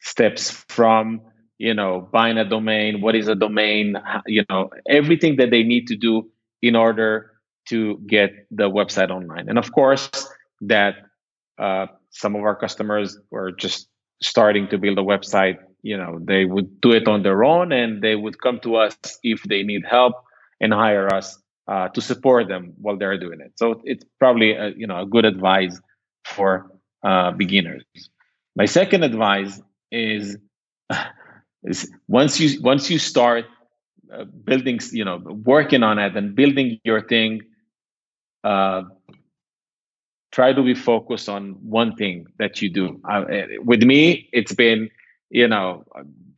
steps 0.00 0.50
from 0.68 1.20
you 1.58 1.74
know 1.74 2.08
buying 2.12 2.38
a 2.38 2.44
domain 2.44 3.00
what 3.00 3.14
is 3.14 3.28
a 3.28 3.34
domain 3.34 3.96
you 4.26 4.44
know 4.50 4.70
everything 4.88 5.36
that 5.36 5.50
they 5.50 5.62
need 5.62 5.86
to 5.86 5.96
do 5.96 6.30
in 6.62 6.76
order 6.76 7.30
to 7.66 7.98
get 8.06 8.30
the 8.50 8.68
website 8.70 9.10
online. 9.10 9.48
And 9.48 9.58
of 9.58 9.72
course 9.72 10.10
that 10.62 10.96
uh, 11.58 11.86
some 12.10 12.36
of 12.36 12.42
our 12.42 12.56
customers 12.56 13.18
were 13.30 13.52
just 13.52 13.88
starting 14.22 14.68
to 14.68 14.78
build 14.78 14.98
a 14.98 15.02
website 15.02 15.58
you 15.82 15.96
know 15.96 16.18
they 16.22 16.44
would 16.44 16.80
do 16.80 16.92
it 16.92 17.06
on 17.08 17.22
their 17.22 17.44
own 17.44 17.72
and 17.72 18.02
they 18.02 18.16
would 18.16 18.40
come 18.40 18.58
to 18.60 18.76
us 18.76 18.96
if 19.22 19.42
they 19.44 19.62
need 19.62 19.82
help 19.88 20.14
and 20.60 20.72
hire 20.72 21.12
us 21.12 21.38
uh, 21.68 21.88
to 21.88 22.00
support 22.00 22.48
them 22.48 22.72
while 22.80 22.96
they're 22.96 23.18
doing 23.18 23.40
it. 23.40 23.52
So 23.56 23.80
it's 23.84 24.04
probably 24.18 24.52
a, 24.52 24.70
you 24.76 24.86
know 24.86 25.02
a 25.02 25.06
good 25.06 25.24
advice 25.24 25.80
for 26.24 26.70
uh, 27.02 27.32
beginners. 27.32 27.84
My 28.56 28.66
second 28.66 29.04
advice 29.04 29.60
is 29.90 30.36
is 31.64 31.90
once 32.08 32.40
you 32.40 32.60
once 32.62 32.90
you 32.90 32.98
start 32.98 33.46
uh, 34.12 34.24
building, 34.44 34.80
you 34.92 35.04
know, 35.04 35.18
working 35.44 35.82
on 35.82 35.98
it 35.98 36.16
and 36.16 36.34
building 36.34 36.78
your 36.84 37.00
thing, 37.06 37.42
uh, 38.44 38.82
try 40.32 40.52
to 40.52 40.62
be 40.62 40.74
focused 40.74 41.28
on 41.28 41.52
one 41.62 41.94
thing 41.96 42.26
that 42.38 42.60
you 42.60 42.68
do. 42.68 43.00
Uh, 43.08 43.24
with 43.64 43.82
me, 43.82 44.28
it's 44.32 44.54
been, 44.54 44.90
you 45.30 45.48
know, 45.48 45.84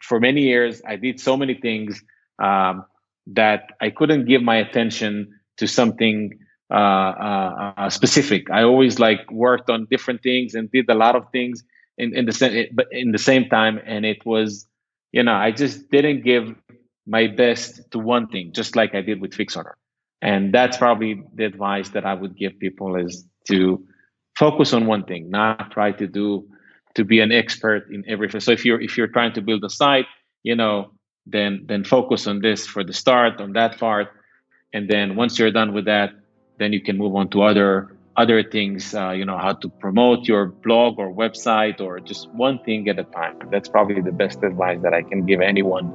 for 0.03 0.21
many 0.21 0.43
years 0.43 0.83
I 0.87 0.97
did 0.97 1.21
so 1.21 1.37
many 1.37 1.55
things 1.55 2.03
um, 2.43 2.85
that 3.27 3.71
I 3.81 3.91
couldn't 3.91 4.27
give 4.27 4.43
my 4.43 4.57
attention 4.57 5.33
to 5.59 5.67
something 5.67 6.39
uh, 6.71 6.75
uh, 6.75 7.73
uh, 7.77 7.91
specific. 7.91 8.51
I 8.51 8.63
always 8.63 8.99
like 8.99 9.31
worked 9.31 9.71
on 9.71 9.87
different 9.91 10.23
things 10.23 10.55
and 10.55 10.71
did 10.71 10.91
a 10.91 10.95
lot 10.95 11.15
of 11.15 11.31
things 11.31 11.63
in, 11.97 12.17
in 12.17 12.27
the 12.27 12.33
same, 12.33 12.67
but 12.73 12.89
in 12.91 13.13
the 13.13 13.19
same 13.19 13.49
time, 13.49 13.81
and 13.87 14.05
it 14.05 14.25
was, 14.27 14.67
you 15.13 15.23
know, 15.23 15.35
I 15.35 15.53
just 15.53 15.91
didn't 15.91 16.25
give 16.25 16.55
my 17.07 17.29
best 17.29 17.89
to 17.93 17.99
one 17.99 18.27
thing, 18.29 18.53
just 18.53 18.75
like 18.75 18.95
I 18.95 19.01
did 19.01 19.21
with 19.21 19.33
FixRunner. 19.33 19.75
And 20.23 20.53
that's 20.53 20.77
probably 20.77 21.23
the 21.35 21.45
advice 21.45 21.91
that 21.91 22.05
I 22.05 22.15
would 22.15 22.37
give 22.37 22.59
people 22.59 22.97
is 22.97 23.25
to 23.49 23.87
focus 24.37 24.73
on 24.73 24.87
one 24.87 25.05
thing, 25.05 25.31
not 25.31 25.71
try 25.71 25.93
to 25.93 26.07
do 26.07 26.49
to 26.97 27.05
be 27.05 27.21
an 27.21 27.31
expert 27.31 27.89
in 27.93 28.03
everything. 28.09 28.41
So 28.41 28.51
if 28.53 28.65
you're 28.65 28.81
if 28.81 28.97
you're 28.97 29.07
trying 29.07 29.35
to 29.35 29.43
build 29.43 29.63
a 29.65 29.71
site, 29.71 30.07
you 30.43 30.57
know, 30.57 30.91
then 31.27 31.65
then 31.69 31.85
focus 31.85 32.27
on 32.27 32.41
this 32.41 32.67
for 32.67 32.83
the 32.83 32.93
start, 32.93 33.41
on 33.41 33.53
that 33.53 33.79
part, 33.79 34.09
and 34.73 34.89
then 34.89 35.15
once 35.15 35.39
you're 35.39 35.53
done 35.53 35.73
with 35.73 35.85
that, 35.85 36.11
then 36.59 36.73
you 36.73 36.81
can 36.81 36.97
move 36.97 37.15
on 37.15 37.29
to 37.29 37.43
other 37.43 37.97
other 38.17 38.43
things 38.43 38.95
uh, 38.95 39.11
you 39.11 39.25
know 39.25 39.39
how 39.39 39.53
to 39.53 39.69
promote 39.69 40.27
your 40.27 40.47
blog 40.47 40.99
or 40.99 41.13
website 41.13 41.81
or 41.81 42.01
just 42.01 42.31
one 42.31 42.59
thing 42.61 42.89
at 42.89 42.99
a 42.99 43.05
time 43.05 43.39
that's 43.51 43.69
probably 43.69 44.01
the 44.01 44.13
best 44.13 44.43
advice 44.43 44.79
that 44.83 44.95
i 44.95 45.03
can 45.03 45.25
give 45.27 45.41
anyone 45.41 45.87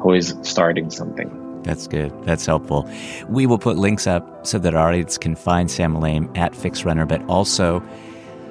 who 0.00 0.12
is 0.12 0.34
starting 0.42 0.90
something 0.90 1.40
that's 1.64 1.86
good. 1.86 2.12
That's 2.24 2.44
helpful. 2.44 2.86
We 3.26 3.46
will 3.46 3.58
put 3.58 3.78
links 3.78 4.06
up 4.06 4.46
so 4.46 4.58
that 4.58 4.74
our 4.74 4.88
audience 4.88 5.16
can 5.16 5.34
find 5.34 5.70
Sam 5.70 5.94
Mulaim 5.94 6.36
at 6.36 6.52
FixRunner, 6.52 7.08
but 7.08 7.24
also 7.24 7.82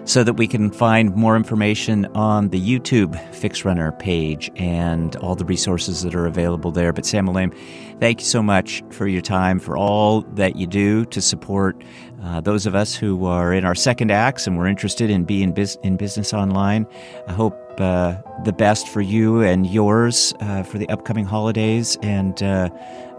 so 0.06 0.24
that 0.24 0.34
we 0.34 0.48
can 0.48 0.70
find 0.70 1.16
more 1.16 1.36
information 1.36 2.06
on 2.08 2.50
the 2.50 2.60
YouTube 2.60 3.16
FixRunner 3.32 3.98
page 4.00 4.52
and 4.56 5.16
all 5.18 5.36
the 5.36 5.46
resources 5.46 6.02
that 6.04 6.14
are 6.14 6.26
available 6.26 6.72
there. 6.72 6.92
But 6.92 7.06
Sam 7.06 7.28
Mulaim, 7.28 7.56
thank 8.00 8.20
you 8.20 8.26
so 8.26 8.44
much 8.44 8.84
for 8.90 9.08
your 9.08 9.22
time, 9.22 9.60
for 9.60 9.78
all 9.78 10.22
that 10.34 10.56
you 10.58 10.68
do 10.68 11.06
to 11.06 11.22
support 11.22 11.82
uh, 12.24 12.42
those 12.42 12.66
of 12.66 12.76
us 12.76 12.96
who 12.96 13.26
are 13.26 13.54
in 13.54 13.66
our 13.66 13.76
second 13.76 14.12
acts 14.12 14.46
and 14.48 14.58
we're 14.58 14.68
interested 14.68 15.10
in 15.10 15.24
being 15.24 15.56
in 15.84 15.98
business 15.98 16.34
online. 16.34 16.86
I 17.28 17.34
hope 17.34 17.60
uh, 17.80 18.18
the 18.44 18.54
best 18.54 18.88
for 18.88 19.02
you 19.02 19.42
and 19.42 19.66
yours 19.68 20.34
uh, 20.42 20.64
for 20.64 20.78
the 20.78 20.90
upcoming 20.90 21.26
holidays 21.26 21.98
and 22.02 22.42
uh, 22.44 22.70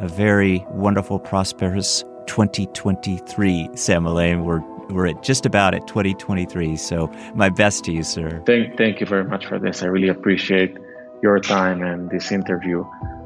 a 0.00 0.08
very 0.08 0.64
wonderful, 0.70 1.18
prosperous 1.18 2.04
2023, 2.26 3.70
Sam 3.74 4.04
Mulaim. 4.04 4.44
We're 4.44 4.73
we're 4.94 5.08
at 5.08 5.22
just 5.22 5.44
about 5.44 5.74
at 5.74 5.86
2023. 5.86 6.76
So 6.76 7.10
my 7.34 7.50
best 7.50 7.84
to 7.84 7.92
you, 7.92 8.02
sir. 8.02 8.42
Thank, 8.46 8.76
thank 8.76 9.00
you 9.00 9.06
very 9.06 9.24
much 9.24 9.46
for 9.46 9.58
this. 9.58 9.82
I 9.82 9.86
really 9.86 10.08
appreciate 10.08 10.76
your 11.22 11.38
time 11.40 11.82
and 11.82 12.08
this 12.10 12.30
interview. 12.32 12.84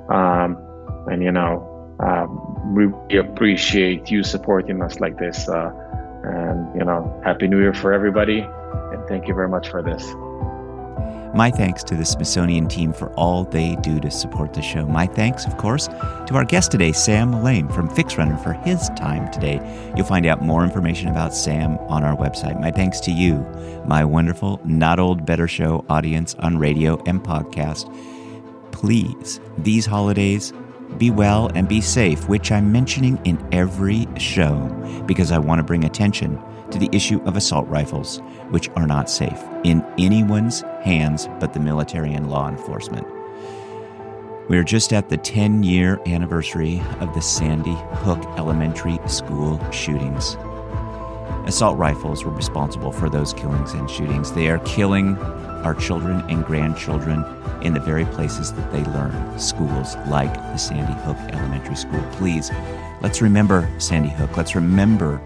Um, 0.09 0.57
and, 1.11 1.23
you 1.23 1.33
know, 1.33 1.95
um, 2.01 2.75
we 2.75 3.19
appreciate 3.19 4.11
you 4.11 4.23
supporting 4.23 4.83
us 4.83 5.01
like 5.01 5.19
this. 5.19 5.49
Uh, 5.49 5.71
and, 6.25 6.75
you 6.79 6.85
know, 6.85 7.21
Happy 7.25 7.49
New 7.49 7.61
Year 7.61 7.75
for 7.75 7.93
everybody. 7.93 8.41
And 8.41 9.07
thank 9.09 9.29
you 9.29 9.35
very 9.35 9.49
much 9.49 9.69
for 9.69 9.83
this. 9.83 10.05
My 11.35 11.51
thanks 11.51 11.85
to 11.85 11.95
the 11.95 12.05
Smithsonian 12.05 12.69
team 12.69 12.93
for 12.93 13.11
all 13.11 13.45
they 13.45 13.77
do 13.77 14.01
to 14.01 14.11
support 14.11 14.55
the 14.55 14.63
show. 14.63 14.87
My 14.87 15.07
thanks, 15.07 15.45
of 15.45 15.57
course, 15.57 15.87
to 15.87 16.35
our 16.35 16.45
guest 16.45 16.71
today, 16.71 16.93
Sam 16.93 17.43
Lane 17.43 17.69
from 17.69 17.89
FixRunner, 17.89 18.43
for 18.43 18.55
his 18.55 18.89
time 18.97 19.31
today. 19.31 19.61
You'll 19.95 20.07
find 20.07 20.27
out 20.27 20.43
more 20.43 20.65
information 20.65 21.09
about 21.09 21.35
Sam 21.35 21.77
on 21.89 22.03
our 22.03 22.17
website. 22.17 22.61
My 22.61 22.71
thanks 22.71 22.99
to 23.01 23.13
you, 23.13 23.39
my 23.87 24.05
wonderful 24.05 24.61
Not 24.65 24.99
Old 24.99 25.27
Better 25.27 25.47
Show 25.47 25.85
audience 25.89 26.35
on 26.37 26.59
radio 26.59 27.03
and 27.05 27.23
podcast. 27.23 27.93
Please, 28.73 29.39
these 29.59 29.85
holidays, 29.85 30.53
be 30.97 31.11
well 31.11 31.51
and 31.55 31.69
be 31.69 31.83
safe, 31.83 32.29
which 32.29 32.51
I'm 32.51 32.73
mentioning 32.73 33.21
in 33.25 33.47
every 33.53 34.09
show 34.17 34.57
because 35.07 35.31
I 35.31 35.39
want 35.39 35.59
to 35.59 35.63
bring 35.63 35.85
attention 35.85 36.43
to 36.71 36.79
the 36.79 36.89
issue 36.93 37.21
of 37.25 37.37
assault 37.37 37.69
rifles, 37.69 38.19
which 38.51 38.69
are 38.77 38.87
not 38.87 39.11
safe 39.11 39.43
in 39.65 39.85
anyone's 39.99 40.63
hands 40.83 41.29
but 41.41 41.53
the 41.53 41.61
military 41.61 42.13
and 42.13 42.31
law 42.31 42.49
enforcement. 42.49 43.07
We 44.49 44.57
are 44.57 44.65
just 44.65 44.95
at 44.95 45.11
the 45.11 45.19
10 45.19 45.63
year 45.63 46.01
anniversary 46.07 46.83
of 47.01 47.13
the 47.15 47.21
Sandy 47.21 47.77
Hook 47.93 48.25
Elementary 48.39 48.99
School 49.07 49.61
shootings. 49.71 50.37
Assault 51.47 51.79
rifles 51.79 52.25
were 52.25 52.33
responsible 52.33 52.93
for 52.93 53.11
those 53.11 53.35
killings 53.35 53.73
and 53.73 53.91
shootings. 53.91 54.33
They 54.33 54.49
are 54.49 54.59
killing 54.61 55.19
our 55.65 55.75
children 55.75 56.23
and 56.31 56.45
grandchildren 56.45 57.25
in 57.63 57.75
the 57.75 57.81
very 57.81 58.05
places 58.07 58.53
that 58.53 58.73
they 58.73 58.85
learn, 58.85 59.39
schools 59.39 59.97
like 60.09 60.33
the 60.33 60.57
Sandy 60.57 60.93
Hook 61.03 61.17
Elementary 61.35 61.77
School. 61.77 62.03
Please, 62.13 62.51
let's 63.03 63.21
remember 63.21 63.69
Sandy 63.79 64.11
Hook. 64.11 64.37
Let's 64.37 64.55
remember 64.55 65.21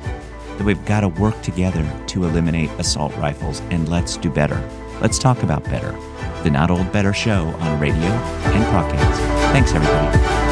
that 0.63 0.67
we've 0.67 0.85
got 0.87 1.01
to 1.01 1.09
work 1.09 1.41
together 1.43 1.85
to 2.07 2.25
eliminate 2.25 2.71
assault 2.79 3.15
rifles, 3.17 3.61
and 3.71 3.89
let's 3.89 4.17
do 4.17 4.31
better. 4.31 4.63
Let's 5.01 5.19
talk 5.19 5.43
about 5.43 5.65
better. 5.65 5.91
The 6.45 6.51
Not 6.51 6.71
Old 6.71 6.93
Better 6.93 7.13
Show 7.13 7.47
on 7.47 7.81
radio 7.81 8.01
and 8.01 8.65
podcast. 8.67 9.17
Thanks, 9.53 9.73
everybody. 9.73 10.52